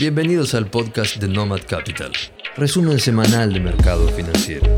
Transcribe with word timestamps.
Bienvenidos 0.00 0.54
al 0.54 0.70
podcast 0.70 1.16
de 1.16 1.26
Nomad 1.26 1.62
Capital, 1.66 2.12
resumen 2.56 3.00
semanal 3.00 3.52
de 3.52 3.58
mercados 3.58 4.12
financieros. 4.12 4.68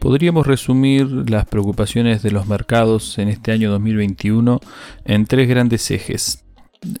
Podríamos 0.00 0.46
resumir 0.46 1.06
las 1.28 1.44
preocupaciones 1.44 2.22
de 2.22 2.30
los 2.30 2.46
mercados 2.46 3.18
en 3.18 3.28
este 3.28 3.52
año 3.52 3.70
2021 3.70 4.60
en 5.04 5.26
tres 5.26 5.46
grandes 5.46 5.90
ejes. 5.90 6.42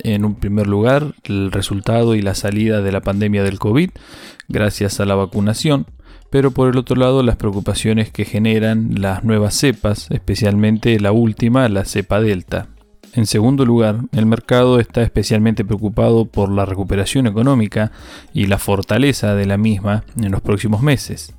En 0.00 0.26
un 0.26 0.34
primer 0.34 0.66
lugar, 0.66 1.14
el 1.24 1.50
resultado 1.50 2.14
y 2.14 2.20
la 2.20 2.34
salida 2.34 2.82
de 2.82 2.92
la 2.92 3.00
pandemia 3.00 3.42
del 3.42 3.58
COVID 3.58 3.88
gracias 4.48 5.00
a 5.00 5.06
la 5.06 5.14
vacunación, 5.14 5.86
pero 6.34 6.50
por 6.50 6.68
el 6.68 6.76
otro 6.78 6.96
lado 6.96 7.22
las 7.22 7.36
preocupaciones 7.36 8.10
que 8.10 8.24
generan 8.24 9.00
las 9.00 9.22
nuevas 9.22 9.54
cepas, 9.54 10.10
especialmente 10.10 10.98
la 10.98 11.12
última, 11.12 11.68
la 11.68 11.84
cepa 11.84 12.20
Delta. 12.20 12.66
En 13.12 13.26
segundo 13.26 13.64
lugar, 13.64 14.00
el 14.10 14.26
mercado 14.26 14.80
está 14.80 15.02
especialmente 15.02 15.64
preocupado 15.64 16.24
por 16.26 16.50
la 16.50 16.66
recuperación 16.66 17.28
económica 17.28 17.92
y 18.32 18.46
la 18.46 18.58
fortaleza 18.58 19.36
de 19.36 19.46
la 19.46 19.58
misma 19.58 20.02
en 20.20 20.32
los 20.32 20.40
próximos 20.40 20.82
meses. 20.82 21.36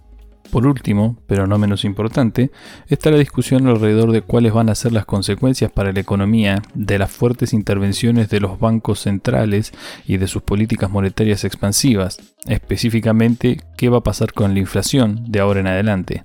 Por 0.52 0.68
último, 0.68 1.18
pero 1.28 1.48
no 1.48 1.58
menos 1.58 1.84
importante, 1.84 2.52
está 2.88 3.12
la 3.12 3.18
discusión 3.18 3.68
alrededor 3.68 4.12
de 4.12 4.22
cuáles 4.22 4.54
van 4.54 4.70
a 4.70 4.76
ser 4.76 4.94
las 4.94 5.06
consecuencias 5.06 5.72
para 5.72 5.92
la 5.92 6.00
economía 6.00 6.62
de 6.74 6.98
las 6.98 7.12
fuertes 7.12 7.54
intervenciones 7.54 8.30
de 8.30 8.40
los 8.40 8.60
bancos 8.60 9.00
centrales 9.00 9.74
y 10.08 10.18
de 10.18 10.28
sus 10.28 10.44
políticas 10.44 10.90
monetarias 10.90 11.44
expansivas, 11.44 12.20
específicamente 12.48 13.62
qué 13.78 13.90
va 13.90 13.98
a 13.98 14.04
pasar 14.04 14.34
con 14.34 14.54
la 14.54 14.60
inflación 14.60 15.26
de 15.28 15.40
ahora 15.40 15.60
en 15.60 15.68
adelante. 15.68 16.24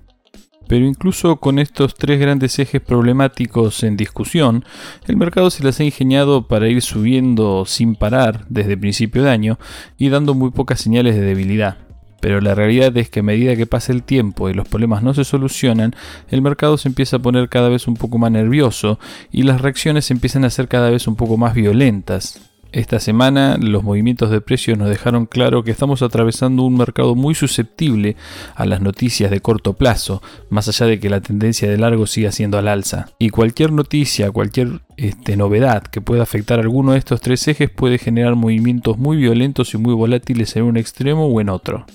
Pero 0.69 0.87
incluso 0.87 1.39
con 1.39 1.59
estos 1.59 1.97
tres 1.97 2.21
grandes 2.21 2.57
ejes 2.61 2.81
problemáticos 2.81 3.83
en 3.83 3.97
discusión, 3.97 4.65
el 5.09 5.17
mercado 5.17 5.51
se 5.51 5.65
las 5.65 5.81
ha 5.81 5.85
ingeniado 5.85 6.47
para 6.47 6.69
ir 6.69 6.81
subiendo 6.83 7.65
sin 7.67 7.97
parar 7.97 8.45
desde 8.49 8.77
principio 8.77 9.25
de 9.25 9.31
año 9.31 9.59
y 9.99 10.11
dando 10.11 10.35
muy 10.35 10.53
pocas 10.53 10.81
señales 10.81 11.17
de 11.17 11.23
debilidad. 11.23 11.90
Pero 12.21 12.41
la 12.41 12.55
realidad 12.55 12.97
es 12.97 13.09
que 13.11 13.21
a 13.21 13.23
medida 13.23 13.57
que 13.57 13.67
pasa 13.67 13.93
el 13.93 14.03
tiempo 14.03 14.49
y 14.49 14.55
los 14.55 14.69
problemas 14.69 15.03
no 15.03 15.15
se 15.15 15.25
solucionan, 15.25 15.95
el 16.29 16.43
mercado 16.43 16.77
se 16.77 16.89
empieza 16.89 17.17
a 17.17 17.21
poner 17.21 17.49
cada 17.49 17.69
vez 17.69 17.89
un 17.89 17.95
poco 17.95 18.19
más 18.19 18.31
nervioso 18.31 18.99
y 19.33 19.43
las 19.43 19.61
reacciones 19.61 20.11
empiezan 20.11 20.45
a 20.45 20.51
ser 20.51 20.69
cada 20.69 20.91
vez 20.91 21.07
un 21.07 21.17
poco 21.17 21.37
más 21.37 21.55
violentas. 21.55 22.50
Esta 22.73 23.01
semana 23.01 23.57
los 23.61 23.83
movimientos 23.83 24.31
de 24.31 24.41
precios 24.41 24.79
nos 24.79 24.89
dejaron 24.89 25.27
claro 25.27 25.65
que 25.65 25.73
estamos 25.73 26.03
atravesando 26.03 26.63
un 26.63 26.77
mercado 26.77 27.17
muy 27.17 27.35
susceptible 27.35 28.15
a 28.55 28.65
las 28.65 28.81
noticias 28.81 29.31
de 29.33 29.41
corto 29.41 29.73
plazo, 29.73 30.23
más 30.51 30.69
allá 30.69 30.87
de 30.87 31.01
que 31.01 31.11
la 31.11 31.21
tendencia 31.21 31.69
de 31.69 31.79
largo 31.79 32.07
siga 32.07 32.31
siendo 32.31 32.59
al 32.59 32.69
alza. 32.69 33.09
Y 33.19 33.31
cualquier 33.31 33.73
noticia, 33.73 34.31
cualquier 34.31 34.83
este, 34.97 35.37
novedad 35.37 35.83
que 35.83 36.01
pueda 36.01 36.23
afectar 36.23 36.61
alguno 36.61 36.93
de 36.93 36.99
estos 36.99 37.21
tres 37.21 37.49
ejes 37.49 37.71
puede 37.71 37.99
generar 37.99 38.37
movimientos 38.37 38.99
muy 38.99 39.17
violentos 39.17 39.75
y 39.75 39.79
muy 39.79 39.95
volátiles 39.95 40.55
en 40.55 40.63
un 40.63 40.77
extremo 40.77 41.27
o 41.27 41.41
en 41.41 41.49
otro. 41.49 41.87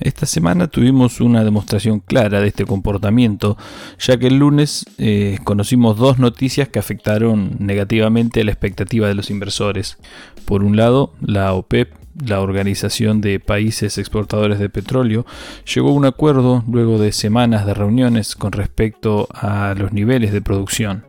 Esta 0.00 0.26
semana 0.26 0.68
tuvimos 0.68 1.20
una 1.20 1.42
demostración 1.42 2.00
clara 2.00 2.40
de 2.40 2.48
este 2.48 2.64
comportamiento, 2.64 3.56
ya 3.98 4.16
que 4.16 4.28
el 4.28 4.38
lunes 4.38 4.86
eh, 4.98 5.38
conocimos 5.42 5.96
dos 5.96 6.18
noticias 6.18 6.68
que 6.68 6.78
afectaron 6.78 7.56
negativamente 7.58 8.44
la 8.44 8.52
expectativa 8.52 9.08
de 9.08 9.14
los 9.14 9.30
inversores. 9.30 9.98
Por 10.44 10.62
un 10.62 10.76
lado, 10.76 11.12
la 11.20 11.52
OPEP, 11.52 11.92
la 12.24 12.40
Organización 12.40 13.20
de 13.20 13.40
Países 13.40 13.98
Exportadores 13.98 14.58
de 14.58 14.68
Petróleo, 14.68 15.26
llegó 15.74 15.90
a 15.90 15.94
un 15.94 16.04
acuerdo 16.04 16.64
luego 16.70 16.98
de 16.98 17.12
semanas 17.12 17.66
de 17.66 17.74
reuniones 17.74 18.36
con 18.36 18.52
respecto 18.52 19.28
a 19.32 19.74
los 19.76 19.92
niveles 19.92 20.32
de 20.32 20.42
producción. 20.42 21.04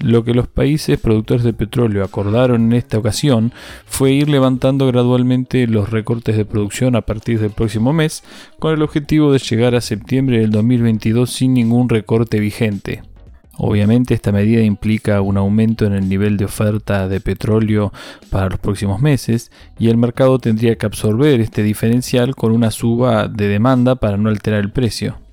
Lo 0.00 0.24
que 0.24 0.34
los 0.34 0.48
países 0.48 0.98
productores 0.98 1.44
de 1.44 1.52
petróleo 1.52 2.04
acordaron 2.04 2.64
en 2.66 2.72
esta 2.72 2.98
ocasión 2.98 3.52
fue 3.86 4.12
ir 4.12 4.28
levantando 4.28 4.86
gradualmente 4.86 5.66
los 5.66 5.90
recortes 5.90 6.36
de 6.36 6.44
producción 6.44 6.96
a 6.96 7.02
partir 7.02 7.40
del 7.40 7.50
próximo 7.50 7.92
mes, 7.92 8.22
con 8.58 8.74
el 8.74 8.82
objetivo 8.82 9.32
de 9.32 9.38
llegar 9.38 9.74
a 9.74 9.80
septiembre 9.80 10.38
del 10.40 10.50
2022 10.50 11.30
sin 11.30 11.54
ningún 11.54 11.88
recorte 11.88 12.40
vigente. 12.40 13.02
Obviamente 13.56 14.14
esta 14.14 14.32
medida 14.32 14.62
implica 14.62 15.20
un 15.20 15.36
aumento 15.36 15.86
en 15.86 15.92
el 15.92 16.08
nivel 16.08 16.36
de 16.36 16.46
oferta 16.46 17.08
de 17.08 17.20
petróleo 17.20 17.92
para 18.30 18.48
los 18.48 18.58
próximos 18.58 19.00
meses 19.00 19.52
y 19.78 19.88
el 19.88 19.96
mercado 19.96 20.40
tendría 20.40 20.76
que 20.76 20.86
absorber 20.86 21.40
este 21.40 21.62
diferencial 21.62 22.34
con 22.34 22.50
una 22.50 22.72
suba 22.72 23.28
de 23.28 23.46
demanda 23.46 23.94
para 23.94 24.16
no 24.16 24.28
alterar 24.28 24.60
el 24.60 24.72
precio 24.72 25.23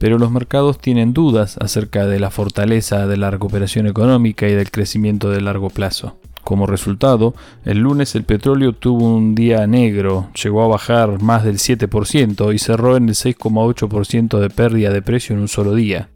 pero 0.00 0.18
los 0.18 0.30
mercados 0.30 0.78
tienen 0.78 1.12
dudas 1.12 1.58
acerca 1.58 2.06
de 2.06 2.18
la 2.18 2.30
fortaleza 2.30 3.06
de 3.06 3.18
la 3.18 3.30
recuperación 3.30 3.86
económica 3.86 4.48
y 4.48 4.54
del 4.54 4.70
crecimiento 4.70 5.28
de 5.28 5.42
largo 5.42 5.68
plazo. 5.68 6.16
Como 6.42 6.66
resultado, 6.66 7.34
el 7.66 7.80
lunes 7.80 8.14
el 8.14 8.24
petróleo 8.24 8.72
tuvo 8.72 9.14
un 9.14 9.34
día 9.34 9.66
negro, 9.66 10.30
llegó 10.42 10.62
a 10.62 10.68
bajar 10.68 11.20
más 11.20 11.44
del 11.44 11.58
7% 11.58 12.54
y 12.54 12.58
cerró 12.58 12.96
en 12.96 13.10
el 13.10 13.14
6,8% 13.14 14.38
de 14.38 14.48
pérdida 14.48 14.90
de 14.90 15.02
precio 15.02 15.34
en 15.34 15.42
un 15.42 15.48
solo 15.48 15.74
día. 15.74 16.08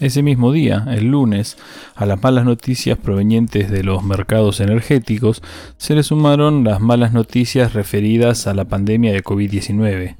Ese 0.00 0.24
mismo 0.24 0.50
día, 0.50 0.84
el 0.90 1.12
lunes, 1.12 1.58
a 1.94 2.06
las 2.06 2.20
malas 2.20 2.44
noticias 2.44 2.98
provenientes 2.98 3.70
de 3.70 3.84
los 3.84 4.02
mercados 4.02 4.58
energéticos 4.58 5.44
se 5.76 5.94
le 5.94 6.02
sumaron 6.02 6.64
las 6.64 6.80
malas 6.80 7.12
noticias 7.12 7.72
referidas 7.72 8.48
a 8.48 8.54
la 8.54 8.64
pandemia 8.64 9.12
de 9.12 9.22
COVID-19. 9.22 10.16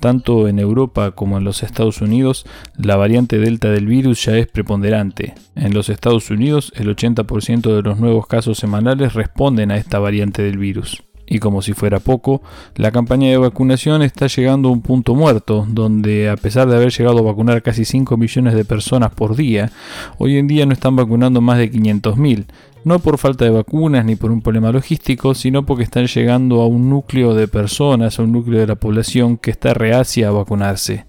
Tanto 0.00 0.46
en 0.46 0.58
Europa 0.58 1.12
como 1.12 1.38
en 1.38 1.44
los 1.44 1.62
Estados 1.62 2.00
Unidos, 2.00 2.46
la 2.76 2.96
variante 2.96 3.38
Delta 3.38 3.70
del 3.70 3.86
virus 3.86 4.24
ya 4.24 4.36
es 4.36 4.46
preponderante. 4.46 5.34
En 5.56 5.74
los 5.74 5.88
Estados 5.88 6.30
Unidos, 6.30 6.72
el 6.76 6.94
80% 6.94 7.74
de 7.74 7.82
los 7.82 7.98
nuevos 7.98 8.26
casos 8.26 8.58
semanales 8.58 9.14
responden 9.14 9.70
a 9.70 9.76
esta 9.76 9.98
variante 9.98 10.42
del 10.42 10.58
virus. 10.58 11.02
Y 11.28 11.40
como 11.40 11.60
si 11.60 11.74
fuera 11.74 12.00
poco, 12.00 12.40
la 12.74 12.90
campaña 12.90 13.28
de 13.28 13.36
vacunación 13.36 14.02
está 14.02 14.28
llegando 14.28 14.68
a 14.68 14.72
un 14.72 14.80
punto 14.80 15.14
muerto, 15.14 15.66
donde 15.68 16.30
a 16.30 16.36
pesar 16.36 16.68
de 16.68 16.76
haber 16.76 16.90
llegado 16.90 17.18
a 17.18 17.22
vacunar 17.22 17.62
casi 17.62 17.84
5 17.84 18.16
millones 18.16 18.54
de 18.54 18.64
personas 18.64 19.10
por 19.10 19.36
día, 19.36 19.70
hoy 20.16 20.38
en 20.38 20.48
día 20.48 20.64
no 20.64 20.72
están 20.72 20.96
vacunando 20.96 21.42
más 21.42 21.58
de 21.58 21.70
500.000, 21.70 22.46
no 22.84 22.98
por 23.00 23.18
falta 23.18 23.44
de 23.44 23.50
vacunas 23.50 24.04
ni 24.06 24.16
por 24.16 24.30
un 24.30 24.40
problema 24.40 24.72
logístico, 24.72 25.34
sino 25.34 25.66
porque 25.66 25.84
están 25.84 26.06
llegando 26.06 26.62
a 26.62 26.66
un 26.66 26.88
núcleo 26.88 27.34
de 27.34 27.46
personas, 27.46 28.18
a 28.18 28.22
un 28.22 28.32
núcleo 28.32 28.60
de 28.60 28.66
la 28.66 28.76
población 28.76 29.36
que 29.36 29.50
está 29.50 29.74
reacia 29.74 30.28
a 30.28 30.32
vacunarse. 30.32 31.04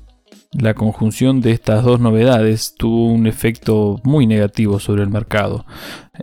La 0.51 0.73
conjunción 0.73 1.41
de 1.41 1.51
estas 1.51 1.83
dos 1.83 1.99
novedades 1.99 2.73
tuvo 2.75 3.13
un 3.13 3.27
efecto 3.27 4.01
muy 4.03 4.25
negativo 4.25 4.79
sobre 4.79 5.03
el 5.03 5.09
mercado. 5.09 5.63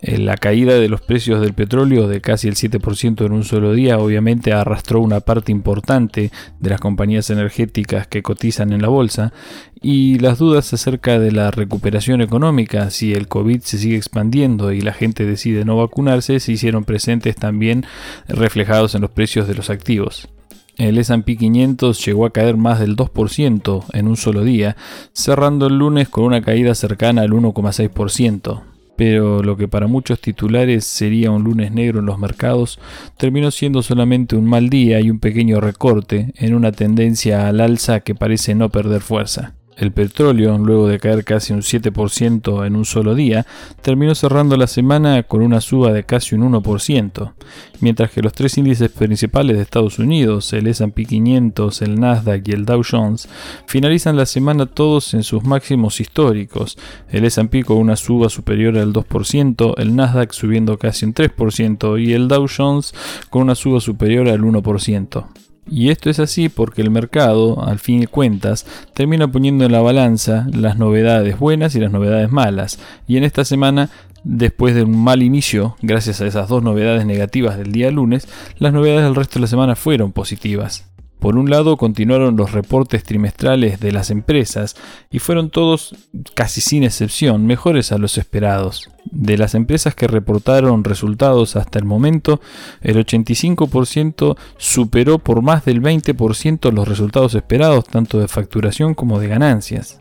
Eh, 0.03 0.19
la 0.19 0.37
caída 0.37 0.75
de 0.75 0.89
los 0.89 1.01
precios 1.01 1.41
del 1.41 1.55
petróleo 1.55 2.09
de 2.09 2.21
casi 2.21 2.49
el 2.49 2.57
7% 2.57 3.25
en 3.25 3.31
un 3.31 3.45
solo 3.45 3.73
día 3.73 3.99
obviamente 3.99 4.53
arrastró 4.53 5.01
una 5.01 5.21
parte 5.21 5.53
importante 5.53 6.33
de 6.59 6.71
las 6.71 6.81
compañías 6.81 7.31
energéticas 7.31 8.09
que 8.09 8.25
cotizan 8.25 8.73
en 8.73 8.83
la 8.83 8.89
bolsa 8.89 9.33
y 9.81 10.19
las 10.19 10.39
dudas 10.39 10.73
acerca 10.73 11.21
de 11.21 11.31
la 11.31 11.53
recuperación 11.53 12.21
económica 12.21 12.91
si 12.91 13.13
el 13.13 13.29
COVID 13.29 13.61
se 13.61 13.79
sigue 13.79 13.97
expandiendo 13.97 14.73
y 14.73 14.81
la 14.81 14.93
gente 14.93 15.25
decide 15.25 15.65
no 15.65 15.77
vacunarse 15.77 16.41
se 16.41 16.51
hicieron 16.51 16.83
presentes 16.83 17.37
también 17.37 17.87
reflejados 18.27 18.97
en 18.97 19.03
los 19.03 19.11
precios 19.13 19.47
de 19.47 19.55
los 19.55 19.71
activos. 19.71 20.29
El 20.77 20.99
S&P 20.99 21.37
500 21.37 22.05
llegó 22.05 22.27
a 22.27 22.33
caer 22.33 22.59
más 22.59 22.79
del 22.81 22.97
2% 22.97 23.85
en 23.95 24.09
un 24.09 24.17
solo 24.17 24.45
día, 24.45 24.77
cerrando 25.15 25.69
el 25.69 25.79
lunes 25.79 26.11
con 26.11 26.25
una 26.25 26.43
caída 26.43 26.75
cercana 26.75 27.23
al 27.23 27.31
1,6%. 27.31 28.63
Pero 28.95 29.43
lo 29.43 29.57
que 29.57 29.69
para 29.69 29.87
muchos 29.87 30.21
titulares 30.21 30.85
sería 30.85 31.31
un 31.31 31.45
lunes 31.45 31.73
negro 31.73 32.01
en 32.01 32.07
los 32.07 32.19
mercados, 32.19 32.79
terminó 33.17 33.51
siendo 33.51 33.83
solamente 33.83 34.37
un 34.37 34.45
mal 34.45 34.69
día 34.69 35.01
y 35.01 35.11
un 35.11 35.19
pequeño 35.19 35.61
recorte 35.61 36.33
en 36.37 36.55
una 36.55 36.73
tendencia 36.73 37.49
al 37.49 37.61
alza 37.61 38.01
que 38.01 38.15
parece 38.15 38.55
no 38.55 38.69
perder 38.69 39.01
fuerza. 39.01 39.56
El 39.77 39.93
petróleo, 39.93 40.57
luego 40.57 40.89
de 40.89 40.99
caer 40.99 41.23
casi 41.23 41.53
un 41.53 41.61
7% 41.61 42.67
en 42.67 42.77
un 42.77 42.87
solo 42.87 43.15
día, 43.15 43.45
terminó 43.83 44.15
cerrando 44.15 44.57
la 44.57 44.69
semana 44.69 45.23
con 45.25 45.43
una 45.43 45.61
suba 45.61 45.93
de 45.93 46.05
casi 46.05 46.35
un 46.35 46.51
1%, 46.51 47.35
mientras 47.81 48.11
que 48.11 48.23
los 48.23 48.33
tres 48.33 48.57
índices 48.57 48.91
principales 48.91 49.57
de 49.57 49.63
Estados 49.63 49.99
Unidos, 49.99 50.51
el 50.55 50.67
S&P 50.67 51.05
500, 51.05 51.83
el 51.83 52.01
Nasdaq 52.01 52.49
y 52.49 52.53
el 52.53 52.65
Dow 52.65 52.83
Jones, 52.91 53.29
finalizan 53.67 54.17
la 54.17 54.25
semana 54.25 54.65
todos 54.65 55.13
en 55.13 55.23
sus 55.23 55.45
máximos 55.45 56.01
históricos, 56.01 56.79
el 57.11 57.27
S&P 57.27 57.63
con 57.65 57.77
una 57.77 57.97
suba 57.97 58.31
superior 58.31 58.79
al 58.79 58.95
2%, 58.95 59.75
el 59.77 59.95
Nasdaq 59.95 60.33
subiendo 60.33 60.79
casi 60.79 61.05
un 61.05 61.13
3% 61.13 62.03
y 62.03 62.15
el 62.15 62.29
Dow 62.29 62.47
Jones 62.49 62.95
con 63.29 63.43
una 63.43 63.55
suba 63.55 63.81
superior 63.81 64.27
al 64.29 64.41
1%. 64.41 65.46
Y 65.69 65.91
esto 65.91 66.11
es 66.11 66.21
así 66.21 66.49
porque 66.49 66.83
el 66.83 66.91
mercado, 66.91 67.65
al 67.65 67.79
fin 67.79 68.01
de 68.01 68.07
cuentas, 68.07 68.67
termina 68.95 69.31
poniendo 69.31 69.65
en 69.65 69.73
la 69.73 69.81
balanza 69.81 70.47
las 70.53 70.79
novedades 70.79 71.39
buenas 71.39 71.75
y 71.75 71.81
las 71.81 71.91
novedades 71.91 72.31
malas. 72.31 72.79
Y 73.09 73.17
en 73.17 73.25
esta 73.25 73.45
semana, 73.45 73.91
después 74.23 74.75
de 74.75 74.85
un 74.85 74.97
mal 74.97 75.23
inicio, 75.23 75.77
gracias 75.83 76.21
a 76.21 76.27
esas 76.27 76.49
dos 76.49 76.63
novedades 76.63 77.05
negativas 77.05 77.59
del 77.59 77.73
día 77.73 77.91
lunes, 77.91 78.29
las 78.59 78.73
novedades 78.73 79.05
del 79.05 79.17
resto 79.17 79.35
de 79.35 79.43
la 79.43 79.47
semana 79.49 79.77
fueron 79.77 80.13
positivas. 80.13 80.85
Por 81.27 81.39
un 81.39 81.51
lado, 81.51 81.77
continuaron 81.77 82.37
los 82.37 82.53
reportes 82.53 83.03
trimestrales 83.03 83.81
de 83.81 83.91
las 83.91 84.11
empresas 84.13 84.77
y 85.11 85.19
fueron 85.19 85.51
todos, 85.51 85.93
casi 86.35 86.61
sin 86.61 86.85
excepción, 86.85 87.47
mejores 87.47 87.91
a 87.91 87.99
los 87.99 88.17
esperados. 88.17 88.91
De 89.07 89.37
las 89.37 89.57
empresas 89.57 89.97
que 89.97 90.07
reportaron 90.07 90.85
resultados 90.85 91.57
hasta 91.57 91.81
el 91.81 91.85
momento, 91.85 92.41
el 92.81 93.05
85% 93.05 94.37
superó 94.57 95.19
por 95.19 95.43
más 95.43 95.65
del 95.65 95.83
20% 95.83 96.71
los 96.71 96.87
resultados 96.87 97.35
esperados 97.35 97.87
tanto 97.87 98.21
de 98.21 98.29
facturación 98.29 98.95
como 98.95 99.19
de 99.19 99.27
ganancias 99.27 99.99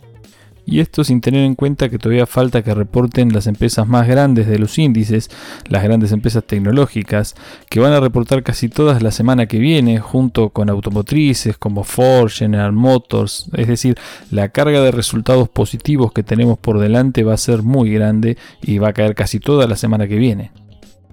y 0.65 0.79
esto 0.79 1.03
sin 1.03 1.21
tener 1.21 1.43
en 1.43 1.55
cuenta 1.55 1.89
que 1.89 1.99
todavía 1.99 2.25
falta 2.25 2.63
que 2.63 2.73
reporten 2.73 3.33
las 3.33 3.47
empresas 3.47 3.87
más 3.87 4.07
grandes 4.07 4.47
de 4.47 4.59
los 4.59 4.77
índices, 4.77 5.29
las 5.67 5.83
grandes 5.83 6.11
empresas 6.11 6.43
tecnológicas, 6.43 7.35
que 7.69 7.79
van 7.79 7.93
a 7.93 7.99
reportar 7.99 8.43
casi 8.43 8.69
todas 8.69 9.03
la 9.03 9.11
semana 9.11 9.45
que 9.45 9.59
viene, 9.59 9.99
junto 9.99 10.49
con 10.49 10.69
automotrices 10.69 11.57
como 11.57 11.83
Ford, 11.83 12.29
General 12.29 12.71
Motors, 12.71 13.49
es 13.55 13.67
decir, 13.67 13.97
la 14.31 14.49
carga 14.49 14.81
de 14.81 14.91
resultados 14.91 15.49
positivos 15.49 16.11
que 16.11 16.23
tenemos 16.23 16.57
por 16.57 16.79
delante 16.79 17.23
va 17.23 17.33
a 17.33 17.37
ser 17.37 17.63
muy 17.63 17.91
grande 17.91 18.37
y 18.61 18.79
va 18.79 18.89
a 18.89 18.93
caer 18.93 19.15
casi 19.15 19.39
toda 19.39 19.67
la 19.67 19.75
semana 19.75 20.07
que 20.07 20.17
viene. 20.17 20.51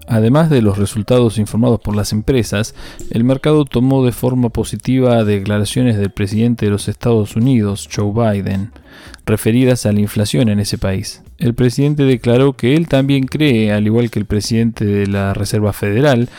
Además 0.07 0.49
de 0.49 0.61
los 0.61 0.77
resultados 0.77 1.37
informados 1.37 1.79
por 1.79 1.95
las 1.95 2.11
empresas, 2.11 2.75
el 3.09 3.23
mercado 3.23 3.63
tomó 3.63 4.05
de 4.05 4.11
forma 4.11 4.49
positiva 4.49 5.23
declaraciones 5.23 5.97
del 5.97 6.11
presidente 6.11 6.65
de 6.65 6.71
los 6.71 6.89
Estados 6.89 7.37
Unidos, 7.37 7.87
Joe 7.93 8.11
Biden, 8.11 8.71
referidas 9.25 9.85
a 9.85 9.91
la 9.91 9.99
inflación 9.99 10.49
en 10.49 10.59
ese 10.59 10.77
país. 10.77 11.23
El 11.37 11.53
presidente 11.53 12.03
declaró 12.03 12.53
que 12.53 12.75
él 12.75 12.87
también 12.87 13.25
cree, 13.25 13.71
al 13.71 13.85
igual 13.85 14.09
que 14.09 14.19
el 14.19 14.25
presidente 14.25 14.85
de 14.85 15.07
la 15.07 15.33
Reserva 15.33 15.73
Federal, 15.73 16.29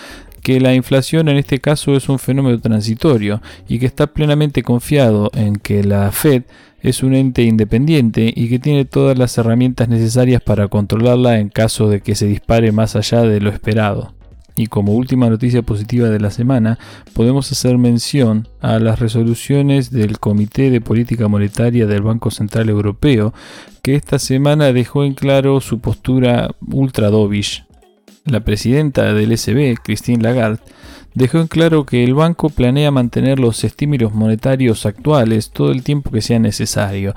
que 0.42 0.60
la 0.60 0.74
inflación 0.74 1.28
en 1.28 1.38
este 1.38 1.58
caso 1.58 1.96
es 1.96 2.08
un 2.08 2.18
fenómeno 2.18 2.60
transitorio 2.60 3.40
y 3.66 3.78
que 3.78 3.86
está 3.86 4.06
plenamente 4.06 4.62
confiado 4.62 5.30
en 5.34 5.56
que 5.56 5.82
la 5.82 6.12
Fed 6.12 6.42
es 6.82 7.02
un 7.02 7.14
ente 7.14 7.42
independiente 7.42 8.30
y 8.34 8.50
que 8.50 8.58
tiene 8.58 8.84
todas 8.84 9.18
las 9.18 9.36
herramientas 9.38 9.88
necesarias 9.88 10.42
para 10.42 10.68
controlarla 10.68 11.38
en 11.38 11.48
caso 11.48 11.88
de 11.88 12.02
que 12.02 12.14
se 12.14 12.26
dispare 12.26 12.72
más 12.72 12.94
allá 12.94 13.22
de 13.22 13.40
lo 13.40 13.48
esperado. 13.48 14.13
Y 14.56 14.68
como 14.68 14.94
última 14.94 15.28
noticia 15.28 15.62
positiva 15.62 16.08
de 16.08 16.20
la 16.20 16.30
semana, 16.30 16.78
podemos 17.12 17.50
hacer 17.50 17.76
mención 17.76 18.48
a 18.60 18.78
las 18.78 19.00
resoluciones 19.00 19.90
del 19.90 20.20
Comité 20.20 20.70
de 20.70 20.80
Política 20.80 21.26
Monetaria 21.26 21.86
del 21.86 22.02
Banco 22.02 22.30
Central 22.30 22.68
Europeo, 22.68 23.34
que 23.82 23.96
esta 23.96 24.18
semana 24.18 24.72
dejó 24.72 25.04
en 25.04 25.14
claro 25.14 25.60
su 25.60 25.80
postura 25.80 26.50
ultra 26.70 27.10
dovish. 27.10 27.64
La 28.24 28.40
presidenta 28.40 29.12
del 29.12 29.36
SB, 29.36 29.76
Christine 29.82 30.22
Lagarde, 30.22 30.60
dejó 31.14 31.38
en 31.38 31.48
claro 31.48 31.84
que 31.84 32.04
el 32.04 32.14
banco 32.14 32.48
planea 32.48 32.90
mantener 32.90 33.38
los 33.38 33.64
estímulos 33.64 34.14
monetarios 34.14 34.86
actuales 34.86 35.50
todo 35.50 35.72
el 35.72 35.82
tiempo 35.82 36.10
que 36.10 36.22
sea 36.22 36.38
necesario, 36.38 37.14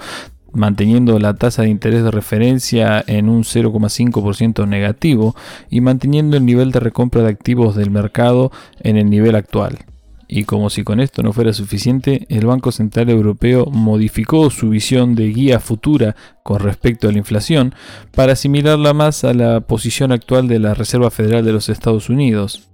manteniendo 0.53 1.19
la 1.19 1.35
tasa 1.35 1.63
de 1.63 1.69
interés 1.69 2.03
de 2.03 2.11
referencia 2.11 3.03
en 3.07 3.29
un 3.29 3.44
0,5% 3.44 4.67
negativo 4.67 5.35
y 5.69 5.81
manteniendo 5.81 6.38
el 6.38 6.45
nivel 6.45 6.71
de 6.71 6.79
recompra 6.79 7.23
de 7.23 7.29
activos 7.29 7.75
del 7.75 7.91
mercado 7.91 8.51
en 8.81 8.97
el 8.97 9.09
nivel 9.09 9.35
actual. 9.35 9.79
Y 10.27 10.44
como 10.44 10.69
si 10.69 10.83
con 10.83 10.99
esto 10.99 11.23
no 11.23 11.31
fuera 11.31 11.53
suficiente, 11.53 12.25
el 12.29 12.45
Banco 12.45 12.73
Central 12.73 13.09
Europeo 13.09 13.65
modificó 13.67 14.49
su 14.49 14.69
visión 14.69 15.15
de 15.15 15.29
guía 15.29 15.59
futura 15.61 16.17
con 16.44 16.59
respecto 16.59 17.07
a 17.07 17.11
la 17.13 17.17
inflación 17.17 17.73
para 18.13 18.33
asimilarla 18.33 18.93
más 18.93 19.23
a 19.23 19.33
la 19.33 19.61
posición 19.61 20.11
actual 20.11 20.50
de 20.50 20.59
la 20.59 20.73
Reserva 20.73 21.11
Federal 21.11 21.45
de 21.45 21.53
los 21.53 21.69
Estados 21.69 22.09
Unidos. 22.09 22.67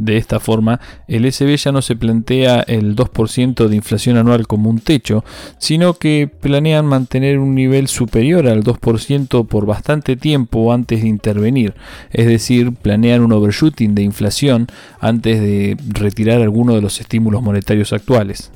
De 0.00 0.16
esta 0.16 0.40
forma, 0.40 0.80
el 1.08 1.30
SB 1.30 1.58
ya 1.58 1.72
no 1.72 1.82
se 1.82 1.94
plantea 1.94 2.60
el 2.60 2.96
2% 2.96 3.68
de 3.68 3.76
inflación 3.76 4.16
anual 4.16 4.46
como 4.46 4.70
un 4.70 4.80
techo, 4.80 5.26
sino 5.58 5.92
que 5.92 6.26
planean 6.26 6.86
mantener 6.86 7.38
un 7.38 7.54
nivel 7.54 7.86
superior 7.86 8.48
al 8.48 8.64
2% 8.64 9.46
por 9.46 9.66
bastante 9.66 10.16
tiempo 10.16 10.72
antes 10.72 11.02
de 11.02 11.08
intervenir, 11.08 11.74
es 12.12 12.26
decir, 12.26 12.72
planean 12.72 13.20
un 13.20 13.34
overshooting 13.34 13.94
de 13.94 14.02
inflación 14.02 14.68
antes 15.00 15.38
de 15.38 15.76
retirar 15.86 16.40
alguno 16.40 16.74
de 16.74 16.80
los 16.80 16.98
estímulos 16.98 17.42
monetarios 17.42 17.92
actuales. 17.92 18.52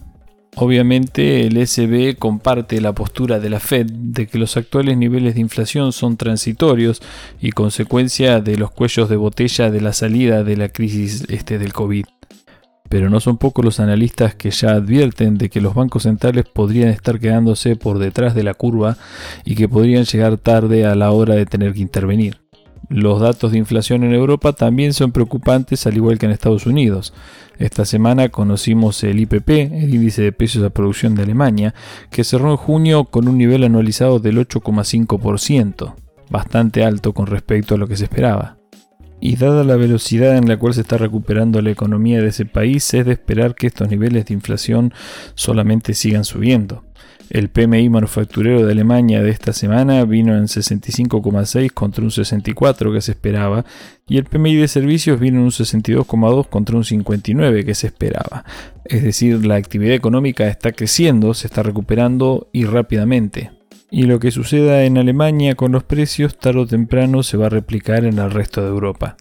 Obviamente 0.57 1.47
el 1.47 1.67
SB 1.67 2.17
comparte 2.17 2.81
la 2.81 2.93
postura 2.93 3.41
de 3.41 3.51
la 3.51 3.59
Fed 3.59 3.87
de 3.91 4.29
que 4.29 4.39
los 4.39 4.57
actuales 4.57 4.97
niveles 4.97 5.35
de 5.35 5.41
inflación 5.41 5.93
son 5.93 6.17
transitorios 6.17 7.03
y 7.41 7.51
consecuencia 7.51 8.41
de 8.41 8.57
los 8.57 8.71
cuellos 8.71 9.09
de 9.09 9.17
botella 9.17 9.71
de 9.73 9.81
la 9.81 9.93
salida 9.93 10.45
de 10.45 10.57
la 10.57 10.69
crisis 10.69 11.25
este 11.29 11.59
del 11.59 11.73
COVID. 11.73 12.05
Pero 12.89 13.11
no 13.11 13.19
son 13.19 13.39
pocos 13.39 13.65
los 13.65 13.81
analistas 13.81 14.37
que 14.37 14.53
ya 14.53 14.71
advierten 14.71 15.39
de 15.39 15.51
que 15.51 15.61
los 15.61 15.75
bancos 15.75 16.05
centrales 16.05 16.45
podrían 16.45 16.91
estar 16.91 17.19
quedándose 17.19 17.75
por 17.75 17.99
detrás 17.99 18.37
de 18.37 18.45
la 18.45 18.55
curva 18.55 18.97
y 19.45 19.57
que 19.57 19.69
podrían 19.69 20.05
llegar 20.05 20.37
tarde 20.37 20.87
a 20.87 20.95
la 20.95 21.11
hora 21.11 21.35
de 21.35 21.47
tener 21.47 21.73
que 21.73 21.81
intervenir. 21.81 22.44
Los 22.89 23.21
datos 23.21 23.53
de 23.53 23.59
inflación 23.59 24.05
en 24.05 24.13
Europa 24.13 24.53
también 24.53 24.93
son 24.93 25.13
preocupantes 25.13 25.87
al 25.87 25.97
igual 25.97 26.19
que 26.19 26.27
en 26.27 26.33
Estados 26.33 26.67
Unidos. 26.67 27.15
Esta 27.59 27.85
semana 27.85 28.29
conocimos 28.29 29.03
el 29.05 29.21
IPP, 29.21 29.49
el 29.49 29.95
índice 29.95 30.23
de 30.23 30.33
precios 30.33 30.65
a 30.65 30.71
producción 30.71 31.15
de 31.15 31.23
Alemania, 31.23 31.75
que 32.11 32.25
cerró 32.25 32.51
en 32.51 32.57
junio 32.57 33.05
con 33.05 33.29
un 33.29 33.39
nivel 33.39 33.65
anualizado 33.65 34.19
del 34.19 34.39
8,5%, 34.39 35.95
bastante 36.31 36.85
alto 36.85 37.13
con 37.13 37.27
respecto 37.27 37.75
a 37.75 37.79
lo 37.79 37.87
que 37.87 37.97
se 37.97 38.05
esperaba. 38.05 38.59
Y 39.21 39.37
dada 39.37 39.65
la 39.65 39.77
velocidad 39.77 40.37
en 40.37 40.49
la 40.49 40.59
cual 40.59 40.75
se 40.75 40.83
está 40.83 40.99
recuperando 40.99 41.63
la 41.63 41.71
economía 41.71 42.21
de 42.21 42.29
ese 42.29 42.45
país, 42.45 42.93
es 42.93 43.07
de 43.07 43.13
esperar 43.13 43.55
que 43.55 43.69
estos 43.69 43.89
niveles 43.89 44.27
de 44.27 44.35
inflación 44.35 44.93
solamente 45.35 45.95
sigan 45.95 46.25
subiendo. 46.25 46.85
El 47.31 47.49
PMI 47.49 47.89
manufacturero 47.89 48.65
de 48.65 48.73
Alemania 48.73 49.23
de 49.23 49.31
esta 49.31 49.53
semana 49.53 50.05
vino 50.05 50.37
en 50.37 50.45
65,6 50.45 51.73
contra 51.73 52.05
un 52.05 52.11
64 52.11 52.93
que 52.93 53.01
se 53.01 53.13
esperaba 53.13 53.65
y 54.07 54.19
el 54.19 54.25
PMI 54.25 54.57
de 54.57 54.69
servicios 54.69 55.19
vino 55.19 55.39
en 55.39 55.45
un 55.45 55.51
62,2 55.51 56.49
contra 56.49 56.77
un 56.77 56.85
59 56.85 57.65
que 57.65 57.75
se 57.75 57.87
esperaba. 57.87 58.45
Es 58.85 59.03
decir, 59.03 59.45
la 59.47 59.57
actividad 59.57 59.95
económica 59.95 60.47
está 60.49 60.73
creciendo, 60.73 61.33
se 61.35 61.47
está 61.47 61.63
recuperando 61.63 62.49
y 62.53 62.67
rápidamente. 62.67 63.51
Y 63.91 64.05
lo 64.05 64.19
que 64.19 64.31
suceda 64.31 64.85
en 64.85 64.99
Alemania 64.99 65.55
con 65.55 65.73
los 65.73 65.85
precios 65.85 66.37
tarde 66.37 66.61
o 66.61 66.67
temprano 66.67 67.23
se 67.23 67.37
va 67.37 67.47
a 67.47 67.51
replicar 67.51 68.05
en 68.05 68.19
el 68.19 68.31
resto 68.31 68.61
de 68.61 68.69
Europa. 68.69 69.17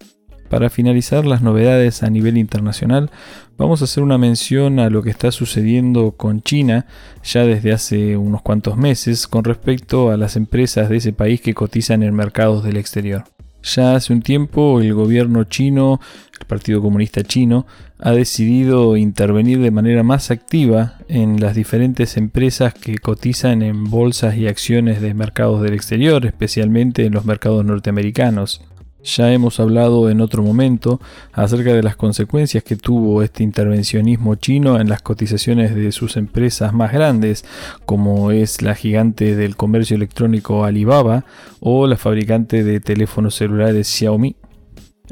Para 0.54 0.70
finalizar 0.70 1.26
las 1.26 1.42
novedades 1.42 2.04
a 2.04 2.12
nivel 2.12 2.38
internacional, 2.38 3.10
vamos 3.58 3.82
a 3.82 3.86
hacer 3.86 4.04
una 4.04 4.20
mención 4.20 4.78
a 4.78 4.92
lo 4.92 5.02
que 5.02 5.10
está 5.10 5.32
sucediendo 5.32 6.12
con 6.12 6.44
China 6.44 6.86
ya 7.24 7.44
desde 7.44 7.72
hace 7.72 8.18
unos 8.18 8.44
cuantos 8.44 8.78
meses 8.78 9.28
con 9.28 9.46
respecto 9.46 10.12
a 10.12 10.16
las 10.16 10.36
empresas 10.36 10.90
de 10.90 10.98
ese 10.98 11.12
país 11.12 11.42
que 11.42 11.56
cotizan 11.56 12.04
en 12.04 12.14
mercados 12.14 12.64
del 12.64 12.78
exterior. 12.78 13.24
Ya 13.64 13.96
hace 13.96 14.14
un 14.14 14.22
tiempo 14.22 14.80
el 14.80 14.94
gobierno 14.94 15.44
chino, 15.46 16.00
el 16.40 16.46
Partido 16.46 16.84
Comunista 16.84 17.24
Chino, 17.24 17.66
ha 17.98 18.12
decidido 18.12 18.96
intervenir 18.96 19.58
de 19.60 19.72
manera 19.72 20.04
más 20.04 20.30
activa 20.30 21.00
en 21.08 21.40
las 21.40 21.56
diferentes 21.56 22.16
empresas 22.16 22.76
que 22.76 23.00
cotizan 23.00 23.64
en 23.64 23.86
bolsas 23.86 24.38
y 24.38 24.48
acciones 24.48 25.02
de 25.02 25.16
mercados 25.16 25.64
del 25.64 25.74
exterior, 25.74 26.28
especialmente 26.28 27.08
en 27.08 27.14
los 27.14 27.26
mercados 27.26 27.66
norteamericanos. 27.66 28.62
Ya 29.04 29.34
hemos 29.34 29.60
hablado 29.60 30.10
en 30.10 30.22
otro 30.22 30.44
momento 30.44 31.02
acerca 31.34 31.74
de 31.74 31.84
las 31.84 31.98
consecuencias 31.98 32.64
que 32.64 32.78
tuvo 32.78 33.22
este 33.22 33.44
intervencionismo 33.44 34.36
chino 34.36 34.80
en 34.80 34.88
las 34.88 35.02
cotizaciones 35.02 35.76
de 35.76 35.92
sus 35.92 36.16
empresas 36.16 36.74
más 36.74 36.94
grandes, 36.94 37.44
como 37.86 38.32
es 38.32 38.62
la 38.62 38.76
gigante 38.76 39.36
del 39.36 39.58
comercio 39.58 39.98
electrónico 39.98 40.64
Alibaba 40.64 41.26
o 41.60 41.86
la 41.86 41.98
fabricante 41.98 42.64
de 42.64 42.80
teléfonos 42.80 43.36
celulares 43.36 43.88
Xiaomi. 43.90 44.38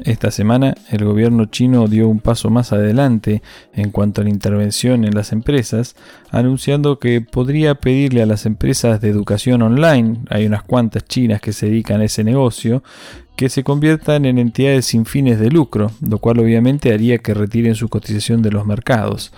Esta 0.04 0.30
semana 0.30 0.74
el 0.90 1.04
gobierno 1.04 1.44
chino 1.44 1.86
dio 1.86 2.08
un 2.08 2.18
paso 2.18 2.48
más 2.48 2.72
adelante 2.72 3.42
en 3.74 3.90
cuanto 3.90 4.22
a 4.22 4.24
la 4.24 4.30
intervención 4.30 5.04
en 5.04 5.14
las 5.14 5.32
empresas, 5.32 5.96
anunciando 6.30 6.98
que 6.98 7.20
podría 7.20 7.74
pedirle 7.74 8.22
a 8.22 8.26
las 8.26 8.46
empresas 8.46 9.02
de 9.02 9.10
educación 9.10 9.60
online, 9.60 10.20
hay 10.30 10.46
unas 10.46 10.62
cuantas 10.62 11.04
chinas 11.04 11.42
que 11.42 11.52
se 11.52 11.66
dedican 11.66 12.00
a 12.00 12.04
ese 12.04 12.24
negocio, 12.24 12.82
que 13.36 13.48
se 13.48 13.64
conviertan 13.64 14.24
en 14.24 14.38
entidades 14.38 14.86
sin 14.86 15.06
fines 15.06 15.40
de 15.40 15.50
lucro, 15.50 15.90
lo 16.06 16.18
cual 16.18 16.40
obviamente 16.40 16.92
haría 16.92 17.18
que 17.18 17.34
retiren 17.34 17.74
su 17.74 17.88
cotización 17.88 18.42
de 18.42 18.50
los 18.50 18.66
mercados. 18.66 19.32